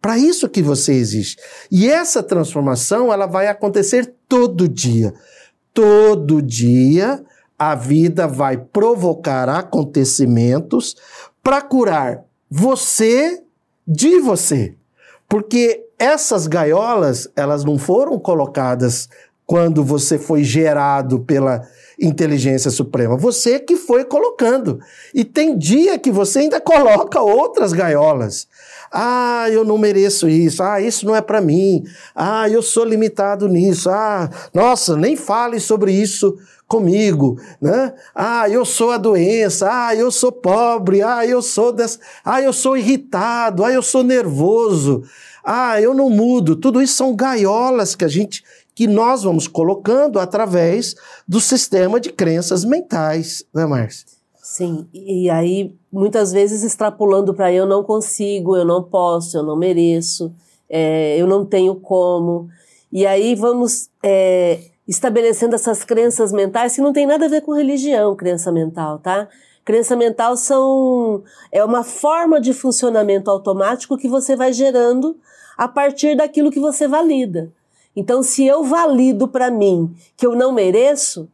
Para 0.02 0.17
isso 0.17 0.47
que 0.47 0.62
você 0.62 0.93
existe. 0.93 1.36
E 1.69 1.89
essa 1.89 2.23
transformação, 2.23 3.12
ela 3.12 3.25
vai 3.25 3.49
acontecer 3.49 4.15
todo 4.30 4.65
dia. 4.69 5.13
Todo 5.73 6.41
dia 6.41 7.21
a 7.60 7.75
vida 7.75 8.25
vai 8.30 8.56
provocar 8.56 9.49
acontecimentos 9.49 10.95
para 11.43 11.62
curar 11.62 12.29
você 12.50 13.44
de 13.88 14.20
você. 14.20 14.76
Porque 15.28 15.86
essas 15.98 16.48
gaiolas, 16.48 17.30
elas 17.36 17.64
não 17.64 17.78
foram 17.78 18.18
colocadas 18.18 19.10
quando 19.46 19.84
você 19.84 20.18
foi 20.18 20.44
gerado 20.44 21.20
pela 21.20 21.68
inteligência 22.00 22.72
suprema. 22.72 23.18
Você 23.18 23.60
que 23.60 23.76
foi 23.76 24.06
colocando. 24.06 24.80
E 25.14 25.26
tem 25.26 25.58
dia 25.58 26.00
que 26.00 26.12
você 26.12 26.40
ainda 26.40 26.62
coloca 26.62 27.22
outras 27.22 27.74
gaiolas. 27.74 28.48
Ah, 28.92 29.48
eu 29.52 29.64
não 29.64 29.78
mereço 29.78 30.30
isso. 30.30 30.64
Ah, 30.64 30.80
isso 30.80 31.06
não 31.06 31.16
é 31.16 31.22
para 31.22 31.42
mim. 31.42 31.84
Ah, 32.16 32.50
eu 32.50 32.62
sou 32.62 32.86
limitado 32.86 33.48
nisso. 33.48 33.90
Ah, 33.90 34.30
nossa, 34.54 34.96
nem 34.96 35.16
fale 35.16 35.60
sobre 35.60 35.92
isso 35.92 36.38
comigo, 36.69 37.41
né? 37.60 37.93
Ah, 38.13 38.47
eu 38.47 38.63
sou 38.63 38.91
a 38.91 38.97
doença, 38.97 39.67
ah, 39.69 39.95
eu 39.95 40.12
sou 40.12 40.32
pobre, 40.32 41.01
ah, 41.01 41.25
eu 41.25 41.41
sou 41.41 41.73
des... 41.73 41.99
ah, 42.23 42.39
eu 42.39 42.53
sou 42.53 42.77
irritado, 42.77 43.65
ah, 43.65 43.71
eu 43.71 43.82
sou 43.82 44.03
nervoso, 44.03 45.03
ah, 45.43 45.82
eu 45.82 45.95
não 45.95 46.12
mudo. 46.12 46.55
Tudo 46.55 46.82
isso 46.82 46.93
são 46.93 47.15
gaiolas 47.15 47.95
que 47.95 48.05
a 48.05 48.08
gente 48.08 48.43
que 48.75 48.88
nós 48.88 49.23
vamos 49.23 49.45
colocando 49.45 50.19
através 50.19 50.95
do 51.27 51.41
sistema 51.41 51.99
de 51.99 52.13
crenças 52.13 52.63
mentais, 52.63 53.43
né, 53.53 53.65
Márcia? 53.65 54.05
Sim, 54.41 54.88
e 54.93 55.29
aí 55.29 55.75
muitas 55.91 56.32
vezes 56.32 56.63
extrapolando 56.63 57.34
para 57.34 57.51
eu 57.51 57.65
não 57.65 57.84
consigo, 57.84 58.55
eu 58.55 58.63
não 58.63 58.82
posso, 58.82 59.38
eu 59.38 59.43
não 59.43 59.58
mereço, 59.58 60.32
é, 60.69 61.17
eu 61.17 61.27
não 61.27 61.43
tenho 61.43 61.75
como. 61.75 62.47
E 62.91 63.05
aí 63.05 63.36
vamos 63.36 63.89
é, 64.01 64.60
estabelecendo 64.89 65.54
essas 65.54 65.84
crenças 65.84 66.34
mentais 66.34 66.73
que 66.73 66.82
não 66.82 66.91
tem 66.91 67.06
nada 67.06 67.25
a 67.25 67.30
ver 67.30 67.41
com 67.41 67.54
religião, 67.54 68.15
crença 68.15 68.52
mental, 68.52 68.97
tá? 68.97 69.28
Crença 69.63 69.95
mental 69.95 70.36
são 70.36 71.23
é 71.52 71.63
uma 71.63 71.84
forma 71.84 72.41
de 72.41 72.54
funcionamento 72.54 73.30
automático 73.30 73.95
que 73.95 74.08
você 74.08 74.36
vai 74.36 74.52
gerando 74.52 75.15
a 75.56 75.67
partir 75.67 76.17
daquilo 76.17 76.49
que 76.49 76.60
você 76.60 76.88
valida. 76.88 77.54
Então, 77.95 78.23
se 78.23 78.43
eu 78.47 78.63
valido 78.63 79.28
para 79.28 79.52
mim 79.52 79.93
que 80.17 80.25
eu 80.25 80.36
não 80.36 80.52
mereço, 80.52 81.30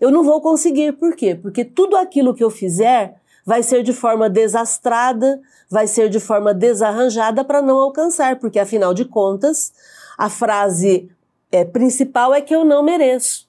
eu 0.00 0.10
não 0.10 0.24
vou 0.24 0.40
conseguir. 0.40 0.92
Por 0.92 1.14
quê? 1.14 1.34
Porque 1.34 1.62
tudo 1.62 1.96
aquilo 1.96 2.34
que 2.34 2.42
eu 2.42 2.50
fizer 2.50 3.16
vai 3.44 3.62
ser 3.62 3.82
de 3.82 3.92
forma 3.92 4.30
desastrada, 4.30 5.42
vai 5.68 5.86
ser 5.86 6.08
de 6.08 6.20
forma 6.20 6.54
desarranjada 6.54 7.44
para 7.44 7.60
não 7.60 7.78
alcançar, 7.78 8.38
porque 8.38 8.58
afinal 8.58 8.94
de 8.94 9.04
contas, 9.04 9.74
a 10.16 10.30
frase 10.30 11.10
é, 11.54 11.64
principal 11.64 12.34
é 12.34 12.40
que 12.40 12.54
eu 12.54 12.64
não 12.64 12.82
mereço. 12.82 13.48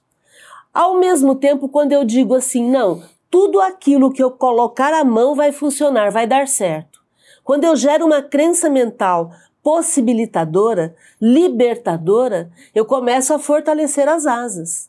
Ao 0.72 0.98
mesmo 0.98 1.34
tempo, 1.34 1.68
quando 1.68 1.92
eu 1.92 2.04
digo 2.04 2.34
assim, 2.34 2.70
não, 2.70 3.02
tudo 3.30 3.60
aquilo 3.60 4.12
que 4.12 4.22
eu 4.22 4.30
colocar 4.30 4.94
a 4.94 5.04
mão 5.04 5.34
vai 5.34 5.50
funcionar, 5.50 6.12
vai 6.12 6.26
dar 6.26 6.46
certo. 6.46 7.00
Quando 7.42 7.64
eu 7.64 7.74
gero 7.74 8.06
uma 8.06 8.22
crença 8.22 8.70
mental 8.70 9.32
possibilitadora, 9.62 10.94
libertadora, 11.20 12.50
eu 12.72 12.84
começo 12.84 13.34
a 13.34 13.38
fortalecer 13.38 14.08
as 14.08 14.24
asas. 14.24 14.88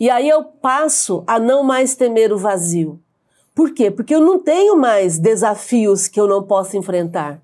E 0.00 0.10
aí 0.10 0.28
eu 0.28 0.42
passo 0.42 1.22
a 1.26 1.38
não 1.38 1.62
mais 1.62 1.94
temer 1.94 2.32
o 2.32 2.38
vazio. 2.38 2.98
Por 3.54 3.72
quê? 3.72 3.90
Porque 3.90 4.14
eu 4.14 4.20
não 4.20 4.38
tenho 4.38 4.76
mais 4.76 5.18
desafios 5.18 6.08
que 6.08 6.20
eu 6.20 6.26
não 6.26 6.42
possa 6.42 6.76
enfrentar. 6.76 7.40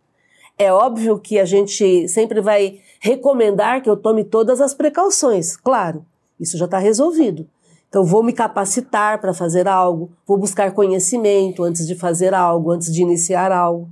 É 0.58 0.72
óbvio 0.72 1.18
que 1.18 1.38
a 1.38 1.44
gente 1.44 2.08
sempre 2.08 2.40
vai 2.40 2.80
recomendar 3.02 3.82
que 3.82 3.90
eu 3.90 3.96
tome 3.96 4.22
todas 4.22 4.60
as 4.60 4.72
precauções, 4.72 5.56
claro, 5.56 6.06
isso 6.38 6.56
já 6.56 6.66
está 6.66 6.78
resolvido. 6.78 7.48
Então, 7.88 8.04
vou 8.04 8.22
me 8.22 8.32
capacitar 8.32 9.20
para 9.20 9.34
fazer 9.34 9.66
algo, 9.66 10.12
vou 10.24 10.38
buscar 10.38 10.72
conhecimento 10.72 11.64
antes 11.64 11.84
de 11.84 11.96
fazer 11.96 12.32
algo, 12.32 12.70
antes 12.70 12.92
de 12.92 13.02
iniciar 13.02 13.50
algo. 13.50 13.90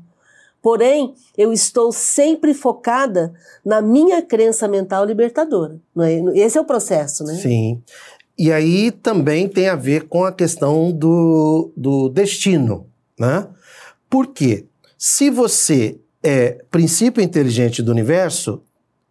Porém, 0.63 1.13
eu 1.37 1.53
estou 1.53 1.91
sempre 1.91 2.55
focada 2.55 3.35
na 3.65 3.83
minha 3.83 4.23
crença 4.23 4.69
mental 4.69 5.05
libertadora. 5.05 5.77
É? 5.99 6.39
Esse 6.39 6.57
é 6.57 6.61
o 6.61 6.65
processo, 6.65 7.25
né? 7.25 7.35
Sim. 7.35 7.83
E 8.39 8.53
aí 8.53 8.91
também 8.91 9.49
tem 9.49 9.69
a 9.69 9.75
ver 9.77 10.07
com 10.07 10.25
a 10.25 10.33
questão 10.33 10.93
do, 10.93 11.73
do 11.77 12.09
destino, 12.09 12.87
né? 13.19 13.47
Por 14.09 14.29
quê? 14.29 14.67
Se 14.97 15.31
você 15.31 15.99
é 16.23 16.63
princípio 16.71 17.23
inteligente 17.23 17.83
do 17.83 17.91
universo, 17.91 18.63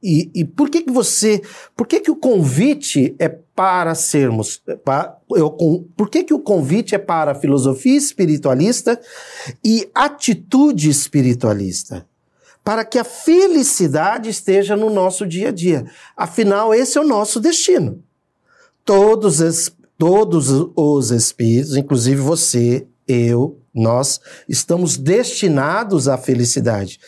e, 0.01 0.31
e, 0.33 0.45
por 0.45 0.69
que 0.69 0.81
que 0.81 0.91
você, 0.91 1.41
por 1.75 1.85
que 1.85 1.99
que 1.99 2.09
o 2.09 2.15
convite 2.15 3.15
é 3.19 3.27
para 3.27 3.93
sermos, 3.93 4.61
para, 4.85 5.17
eu, 5.31 5.51
por 5.97 6.09
que 6.09 6.23
que 6.23 6.33
o 6.33 6.39
convite 6.39 6.95
é 6.95 6.97
para 6.97 7.35
filosofia 7.35 7.97
espiritualista 7.97 8.99
e 9.63 9.89
atitude 9.93 10.89
espiritualista? 10.89 12.07
Para 12.63 12.85
que 12.85 12.97
a 12.97 13.03
felicidade 13.03 14.29
esteja 14.29 14.77
no 14.77 14.89
nosso 14.89 15.27
dia 15.27 15.49
a 15.49 15.51
dia. 15.51 15.85
Afinal, 16.15 16.73
esse 16.73 16.97
é 16.97 17.01
o 17.01 17.07
nosso 17.07 17.39
destino. 17.39 18.01
Todos, 18.85 19.71
todos 19.97 20.47
os 20.75 21.11
espíritos, 21.11 21.75
inclusive 21.75 22.21
você, 22.21 22.87
eu, 23.07 23.59
nós 23.73 24.21
estamos 24.47 24.97
destinados 24.97 26.07
à 26.07 26.17
felicidade. 26.17 26.99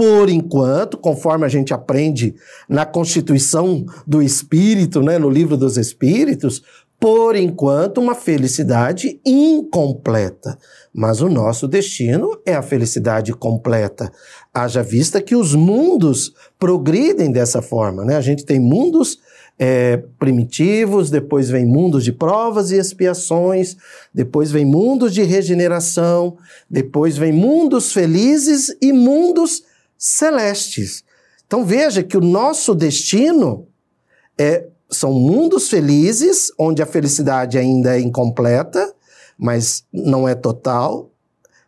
Por 0.00 0.30
enquanto, 0.30 0.96
conforme 0.96 1.44
a 1.44 1.48
gente 1.50 1.74
aprende 1.74 2.34
na 2.66 2.86
Constituição 2.86 3.84
do 4.06 4.22
Espírito, 4.22 5.02
né, 5.02 5.18
no 5.18 5.28
Livro 5.28 5.58
dos 5.58 5.76
Espíritos, 5.76 6.62
por 6.98 7.36
enquanto, 7.36 8.00
uma 8.00 8.14
felicidade 8.14 9.20
incompleta. 9.26 10.56
Mas 10.90 11.20
o 11.20 11.28
nosso 11.28 11.68
destino 11.68 12.30
é 12.46 12.54
a 12.54 12.62
felicidade 12.62 13.34
completa. 13.34 14.10
Haja 14.54 14.82
vista 14.82 15.20
que 15.20 15.36
os 15.36 15.54
mundos 15.54 16.32
progridem 16.58 17.30
dessa 17.30 17.60
forma. 17.60 18.02
Né? 18.02 18.16
A 18.16 18.22
gente 18.22 18.42
tem 18.42 18.58
mundos 18.58 19.18
é, 19.58 19.98
primitivos, 20.18 21.10
depois 21.10 21.50
vem 21.50 21.66
mundos 21.66 22.04
de 22.04 22.12
provas 22.12 22.70
e 22.70 22.76
expiações, 22.76 23.76
depois 24.14 24.50
vem 24.50 24.64
mundos 24.64 25.12
de 25.12 25.22
regeneração, 25.24 26.38
depois 26.70 27.18
vem 27.18 27.34
mundos 27.34 27.92
felizes 27.92 28.74
e 28.80 28.94
mundos 28.94 29.68
celestes. 30.00 31.04
Então 31.46 31.62
veja 31.62 32.02
que 32.02 32.16
o 32.16 32.22
nosso 32.22 32.74
destino 32.74 33.68
é, 34.38 34.66
são 34.88 35.12
mundos 35.12 35.68
felizes, 35.68 36.50
onde 36.58 36.82
a 36.82 36.86
felicidade 36.86 37.58
ainda 37.58 37.96
é 37.96 38.00
incompleta, 38.00 38.94
mas 39.36 39.84
não 39.92 40.26
é 40.26 40.34
total, 40.34 41.10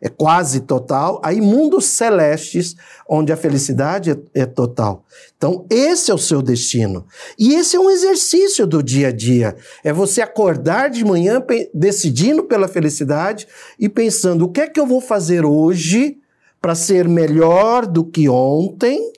é 0.01 0.09
quase 0.09 0.61
total, 0.61 1.21
aí 1.23 1.41
mundos 1.41 1.85
celestes, 1.85 2.75
onde 3.09 3.33
a 3.33 3.37
felicidade 3.37 4.11
é, 4.11 4.17
é, 4.35 4.47
total. 4.47 5.05
Então, 5.37 5.65
esse 5.71 6.11
é 6.11 6.15
o 6.15 6.19
seu 6.19 6.43
destino. 6.43 7.07
E 7.39 7.55
esse 7.55 7.77
é 7.77 7.81
um 7.81 7.91
exercício 7.91 8.67
do 8.67 8.83
dia 8.83 9.09
a 9.09 9.13
dia. 9.13 9.55
É 9.85 9.93
você 9.93 10.21
acordar 10.21 10.91
de 10.91 11.05
manhã 11.05 11.41
decidindo 11.73 12.43
pela 12.45 12.67
felicidade 12.67 13.47
e 13.79 13.89
pensando: 13.89 14.47
o 14.47 14.49
que 14.49 14.63
é 14.63 14.67
que 14.67 14.81
eu 14.81 14.87
vou 14.87 15.01
fazer 15.01 15.45
hoje 15.45 16.19
para 16.63 16.77
ser 16.77 17.09
melhor 17.09 17.85
do 17.85 18.05
que 18.05 18.29
ontem 18.29 19.13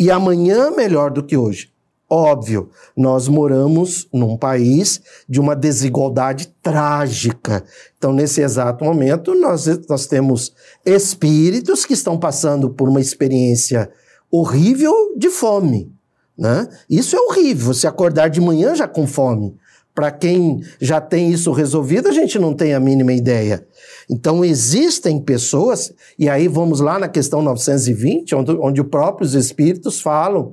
e 0.00 0.10
amanhã 0.10 0.70
melhor 0.70 1.10
do 1.10 1.22
que 1.22 1.36
hoje? 1.36 1.70
Óbvio, 2.08 2.70
nós 2.96 3.28
moramos 3.28 4.08
num 4.12 4.36
país 4.36 5.00
de 5.28 5.40
uma 5.40 5.54
desigualdade 5.54 6.54
trágica. 6.62 7.64
Então, 7.98 8.12
nesse 8.12 8.40
exato 8.40 8.84
momento, 8.84 9.34
nós, 9.34 9.66
nós 9.88 10.06
temos 10.06 10.54
espíritos 10.86 11.84
que 11.84 11.92
estão 11.92 12.18
passando 12.18 12.70
por 12.70 12.88
uma 12.88 13.00
experiência 13.00 13.90
horrível 14.30 14.92
de 15.16 15.28
fome. 15.28 15.92
Né? 16.36 16.68
Isso 16.88 17.16
é 17.16 17.20
horrível, 17.20 17.72
você 17.72 17.86
acordar 17.86 18.28
de 18.28 18.40
manhã 18.40 18.74
já 18.74 18.88
com 18.88 19.06
fome. 19.06 19.54
Para 19.94 20.10
quem 20.10 20.60
já 20.80 21.00
tem 21.00 21.30
isso 21.30 21.52
resolvido, 21.52 22.08
a 22.08 22.12
gente 22.12 22.38
não 22.38 22.52
tem 22.52 22.74
a 22.74 22.80
mínima 22.80 23.12
ideia. 23.12 23.64
Então, 24.10 24.44
existem 24.44 25.20
pessoas, 25.20 25.92
e 26.18 26.28
aí 26.28 26.48
vamos 26.48 26.80
lá 26.80 26.98
na 26.98 27.08
questão 27.08 27.40
920, 27.40 28.34
onde, 28.34 28.50
onde 28.52 28.80
os 28.80 28.88
próprios 28.88 29.34
espíritos 29.34 30.00
falam 30.00 30.52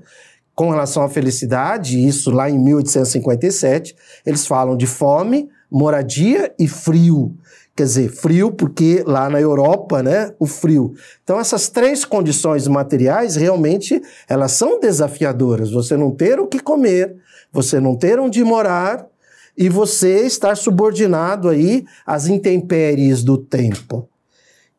com 0.53 0.69
relação 0.69 1.01
à 1.03 1.09
felicidade, 1.09 2.05
isso 2.05 2.29
lá 2.29 2.49
em 2.49 2.59
1857, 2.59 3.95
eles 4.25 4.45
falam 4.45 4.77
de 4.77 4.85
fome, 4.85 5.49
moradia 5.71 6.53
e 6.59 6.67
frio. 6.67 7.33
Quer 7.75 7.83
dizer, 7.83 8.09
frio 8.09 8.51
porque 8.51 9.03
lá 9.07 9.29
na 9.29 9.39
Europa, 9.39 10.03
né, 10.03 10.33
o 10.37 10.45
frio. 10.45 10.93
Então 11.23 11.39
essas 11.39 11.69
três 11.69 12.03
condições 12.03 12.67
materiais 12.67 13.35
realmente 13.35 14.01
elas 14.27 14.51
são 14.51 14.79
desafiadoras. 14.79 15.71
Você 15.71 15.95
não 15.95 16.11
ter 16.11 16.39
o 16.39 16.47
que 16.47 16.59
comer, 16.59 17.15
você 17.51 17.79
não 17.79 17.95
ter 17.95 18.19
onde 18.19 18.43
morar 18.43 19.07
e 19.57 19.69
você 19.69 20.25
estar 20.25 20.55
subordinado 20.55 21.49
aí 21.49 21.85
às 22.05 22.27
intempéries 22.27 23.23
do 23.23 23.37
tempo. 23.37 24.07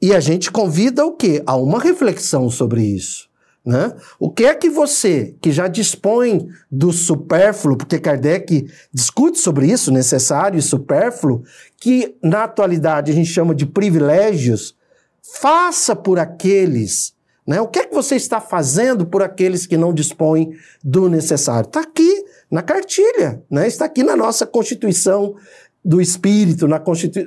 E 0.01 0.13
a 0.15 0.21
gente 0.21 0.51
convida 0.51 1.05
o 1.05 1.13
quê? 1.13 1.43
A 1.47 1.57
uma 1.57 1.79
reflexão 1.79 2.51
sobre 2.51 2.83
isso. 2.83 3.31
Né? 3.65 3.95
O 4.19 4.29
que 4.29 4.45
é 4.45 4.55
que 4.55 4.69
você, 4.69 5.37
que 5.41 5.53
já 5.53 5.69
dispõe 5.69 6.49
do 6.69 6.93
supérfluo, 6.93 7.77
porque 7.77 8.01
Kardec 8.01 8.67
discute 8.93 9.39
sobre 9.39 9.71
isso, 9.71 9.93
necessário 9.93 10.59
e 10.59 10.63
supérfluo, 10.63 11.45
que 11.79 12.17
na 12.21 12.45
atualidade 12.45 13.13
a 13.13 13.15
gente 13.15 13.31
chama 13.31 13.55
de 13.55 13.65
privilégios, 13.65 14.75
faça 15.23 15.95
por 15.95 16.19
aqueles. 16.19 17.15
Né? 17.47 17.61
O 17.61 17.69
que 17.69 17.79
é 17.79 17.87
que 17.87 17.95
você 17.95 18.17
está 18.17 18.41
fazendo 18.41 19.07
por 19.07 19.23
aqueles 19.23 19.67
que 19.67 19.77
não 19.77 19.95
dispõem 19.95 20.53
do 20.83 21.09
necessário? 21.09 21.69
Está 21.69 21.81
aqui 21.81 22.25
na 22.53 22.61
cartilha, 22.61 23.43
né? 23.51 23.67
está 23.67 23.87
aqui 23.87 24.03
na 24.03 24.15
nossa 24.15 24.45
Constituição 24.45 25.35
do 25.83 26.03
Espírito, 26.03 26.69
na, 26.69 26.81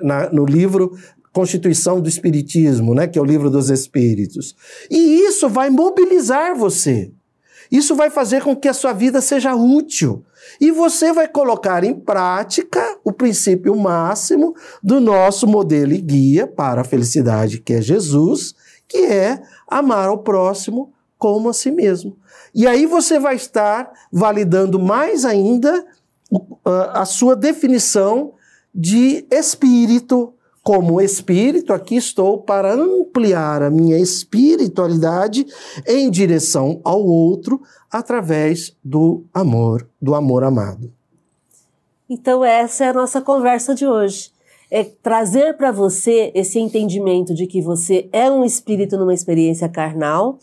na, 0.04 0.30
no 0.30 0.46
livro 0.46 0.96
Constituição 1.34 2.00
do 2.00 2.08
Espiritismo, 2.08 2.94
né, 2.94 3.08
que 3.08 3.20
é 3.20 3.22
o 3.22 3.26
livro 3.26 3.50
dos 3.50 3.70
Espíritos. 3.70 4.56
E 4.90 5.26
isso 5.26 5.50
vai 5.50 5.70
mobilizar 5.70 6.56
você. 6.56 7.12
Isso 7.70 7.96
vai 7.96 8.10
fazer 8.10 8.44
com 8.44 8.56
que 8.56 8.68
a 8.70 8.74
sua 8.74 8.94
vida 8.94 9.20
seja 9.20 9.56
útil. 9.56 10.24
E 10.62 10.72
você 10.72 11.12
vai 11.12 11.28
colocar 11.28 11.84
em 11.84 11.94
prática 11.94 12.98
o 13.04 13.12
princípio 13.12 13.76
máximo 13.76 14.56
do 14.82 15.02
nosso 15.02 15.48
modelo 15.48 15.92
e 15.92 16.00
guia 16.00 16.48
para 16.48 16.82
a 16.82 16.86
felicidade, 16.86 17.60
que 17.60 17.74
é 17.74 17.82
Jesus, 17.82 18.54
que 18.88 19.00
é 19.00 19.42
amar 19.68 20.08
ao 20.08 20.20
próximo 20.20 20.94
como 21.18 21.50
a 21.50 21.54
si 21.54 21.72
mesmo. 21.72 22.18
E 22.54 22.68
aí 22.68 22.86
você 22.86 23.20
vai 23.20 23.36
estar 23.36 23.92
validando 24.12 24.80
mais 24.80 25.26
ainda 25.26 25.86
a 26.66 27.06
sua 27.06 27.36
definição 27.36 28.34
de 28.74 29.26
espírito 29.32 30.34
como 30.66 31.00
espírito, 31.00 31.72
aqui 31.72 31.96
estou 31.96 32.40
para 32.40 32.74
ampliar 32.74 33.62
a 33.62 33.70
minha 33.70 34.00
espiritualidade 34.00 35.46
em 35.86 36.10
direção 36.10 36.82
ao 36.84 37.06
outro 37.06 37.62
através 37.92 38.76
do 38.84 39.24
amor, 39.32 39.88
do 40.02 40.16
amor 40.16 40.44
amado. 40.44 40.92
Então, 42.10 42.44
essa 42.44 42.86
é 42.86 42.90
a 42.90 42.94
nossa 42.94 43.22
conversa 43.22 43.76
de 43.76 43.86
hoje. 43.86 44.32
É 44.72 44.84
trazer 44.84 45.56
para 45.56 45.72
você 45.72 46.32
esse 46.34 46.58
entendimento 46.58 47.36
de 47.36 47.46
que 47.46 47.62
você 47.62 48.10
é 48.12 48.30
um 48.32 48.44
espírito 48.44 48.98
numa 48.98 49.14
experiência 49.14 49.70
carnal, 49.70 50.40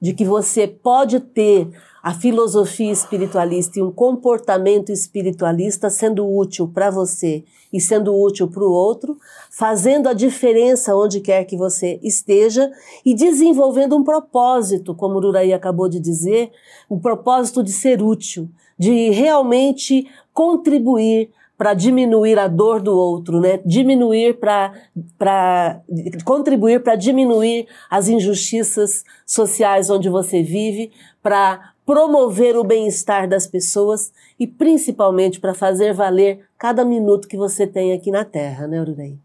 de 0.00 0.12
que 0.12 0.24
você 0.24 0.66
pode 0.66 1.20
ter 1.20 1.68
a 2.02 2.14
filosofia 2.14 2.92
espiritualista 2.92 3.78
e 3.78 3.82
um 3.82 3.90
comportamento 3.90 4.92
espiritualista 4.92 5.90
sendo 5.90 6.26
útil 6.26 6.68
para 6.68 6.90
você 6.90 7.44
e 7.72 7.80
sendo 7.80 8.14
útil 8.14 8.48
para 8.48 8.62
o 8.62 8.70
outro, 8.70 9.18
fazendo 9.50 10.08
a 10.08 10.12
diferença 10.12 10.94
onde 10.96 11.20
quer 11.20 11.44
que 11.44 11.56
você 11.56 11.98
esteja 12.02 12.70
e 13.04 13.14
desenvolvendo 13.14 13.96
um 13.96 14.04
propósito, 14.04 14.94
como 14.94 15.18
o 15.18 15.26
Uraí 15.26 15.52
acabou 15.52 15.88
de 15.88 16.00
dizer, 16.00 16.50
um 16.88 16.98
propósito 16.98 17.62
de 17.62 17.72
ser 17.72 18.00
útil, 18.00 18.48
de 18.78 19.10
realmente 19.10 20.06
contribuir 20.32 21.30
para 21.58 21.74
diminuir 21.74 22.38
a 22.38 22.46
dor 22.46 22.80
do 22.80 22.96
outro, 22.96 23.40
né? 23.40 23.58
Diminuir 23.66 24.38
para 24.38 25.82
contribuir 26.24 26.84
para 26.84 26.94
diminuir 26.94 27.66
as 27.90 28.08
injustiças 28.08 29.02
sociais 29.26 29.90
onde 29.90 30.08
você 30.08 30.40
vive, 30.40 30.92
para 31.20 31.72
promover 31.84 32.56
o 32.56 32.62
bem-estar 32.62 33.28
das 33.28 33.46
pessoas 33.46 34.12
e 34.38 34.46
principalmente 34.46 35.40
para 35.40 35.52
fazer 35.52 35.92
valer 35.92 36.44
cada 36.56 36.84
minuto 36.84 37.26
que 37.26 37.36
você 37.36 37.66
tem 37.66 37.92
aqui 37.92 38.10
na 38.12 38.24
Terra, 38.24 38.68
né, 38.68 38.80
Urudei? 38.80 39.18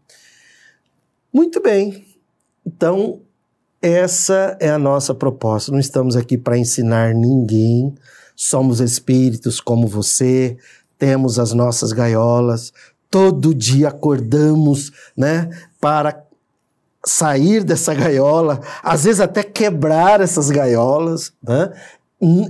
Muito 1.32 1.62
bem. 1.62 2.04
Então, 2.66 3.20
essa 3.80 4.56
é 4.60 4.70
a 4.70 4.78
nossa 4.78 5.14
proposta. 5.14 5.70
Não 5.70 5.78
estamos 5.78 6.16
aqui 6.16 6.36
para 6.38 6.58
ensinar 6.58 7.14
ninguém. 7.14 7.94
Somos 8.34 8.80
espíritos 8.80 9.60
como 9.60 9.86
você, 9.86 10.56
temos 10.98 11.38
as 11.38 11.52
nossas 11.52 11.92
gaiolas. 11.92 12.72
Todo 13.10 13.54
dia 13.54 13.88
acordamos, 13.88 14.92
né, 15.16 15.48
para 15.80 16.24
sair 17.06 17.62
dessa 17.62 17.94
gaiola, 17.94 18.60
às 18.82 19.04
vezes 19.04 19.20
até 19.20 19.42
quebrar 19.42 20.20
essas 20.20 20.50
gaiolas, 20.50 21.32
né? 21.42 21.70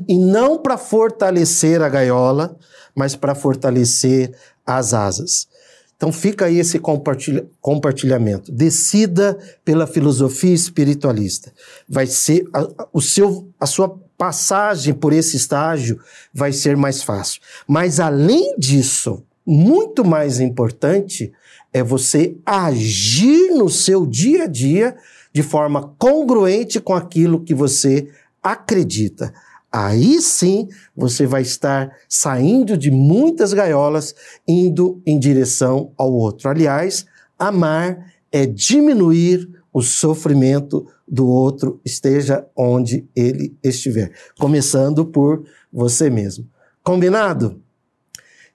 e 0.08 0.16
não 0.16 0.58
para 0.58 0.78
fortalecer 0.78 1.82
a 1.82 1.88
gaiola, 1.88 2.56
mas 2.94 3.16
para 3.16 3.34
fortalecer 3.34 4.32
as 4.64 4.94
asas. 4.94 5.48
Então 5.96 6.12
fica 6.12 6.46
aí 6.46 6.58
esse 6.58 6.78
compartilha, 6.78 7.46
compartilhamento. 7.60 8.52
Decida 8.52 9.38
pela 9.64 9.86
filosofia 9.86 10.54
espiritualista. 10.54 11.52
Vai 11.88 12.06
ser 12.06 12.46
a, 12.52 12.86
o 12.92 13.00
seu, 13.00 13.48
a 13.58 13.66
sua 13.66 13.98
passagem 14.16 14.94
por 14.94 15.12
esse 15.12 15.36
estágio 15.36 16.00
vai 16.32 16.52
ser 16.52 16.76
mais 16.76 17.02
fácil. 17.02 17.40
Mas 17.66 18.00
além 18.00 18.56
disso, 18.58 19.22
muito 19.46 20.04
mais 20.04 20.40
importante 20.40 21.32
é 21.72 21.82
você 21.82 22.36
agir 22.46 23.50
no 23.50 23.68
seu 23.68 24.06
dia 24.06 24.44
a 24.44 24.46
dia 24.46 24.96
de 25.32 25.42
forma 25.42 25.94
congruente 25.98 26.80
com 26.80 26.94
aquilo 26.94 27.42
que 27.42 27.54
você 27.54 28.08
acredita 28.42 29.32
aí 29.74 30.20
sim 30.20 30.68
você 30.96 31.26
vai 31.26 31.42
estar 31.42 31.90
saindo 32.08 32.78
de 32.78 32.92
muitas 32.92 33.52
gaiolas, 33.52 34.14
indo 34.46 35.02
em 35.04 35.18
direção 35.18 35.90
ao 35.96 36.12
outro. 36.12 36.48
Aliás, 36.48 37.04
amar 37.36 38.12
é 38.30 38.46
diminuir 38.46 39.50
o 39.72 39.82
sofrimento 39.82 40.86
do 41.06 41.26
outro, 41.26 41.80
esteja 41.84 42.46
onde 42.56 43.08
ele 43.14 43.56
estiver, 43.62 44.12
começando 44.38 45.04
por 45.04 45.44
você 45.72 46.08
mesmo. 46.08 46.48
Combinado? 46.82 47.60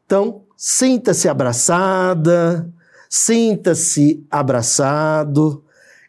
Então, 0.05 0.41
sinta-se 0.57 1.27
abraçada, 1.29 2.71
sinta-se 3.09 4.25
abraçado. 4.29 5.63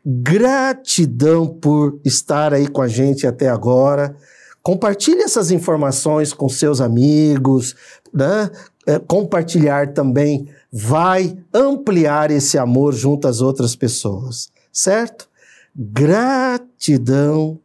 Gratidão 0.05 1.46
por 1.46 2.00
estar 2.05 2.55
aí 2.55 2.66
com 2.66 2.81
a 2.81 2.88
gente 2.88 3.26
até 3.26 3.48
agora. 3.48 4.16
Compartilhe 4.62 5.22
essas 5.22 5.50
informações 5.50 6.33
com 6.33 6.48
seus 6.48 6.81
amigos, 6.81 7.74
né? 8.12 8.50
É, 8.87 8.98
compartilhar 8.98 9.92
também 9.92 10.48
vai 10.72 11.37
ampliar 11.53 12.31
esse 12.31 12.57
amor 12.59 12.94
junto 12.94 13.29
às 13.29 13.40
outras 13.40 13.76
pessoas, 13.76 14.50
certo? 14.72 15.29
Gratidão 15.74 17.59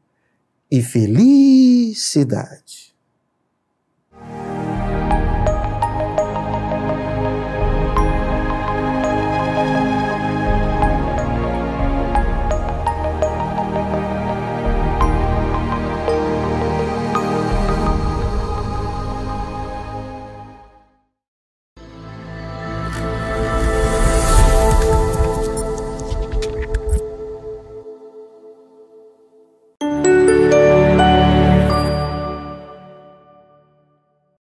e 0.71 0.81
felicidade. 0.81 2.94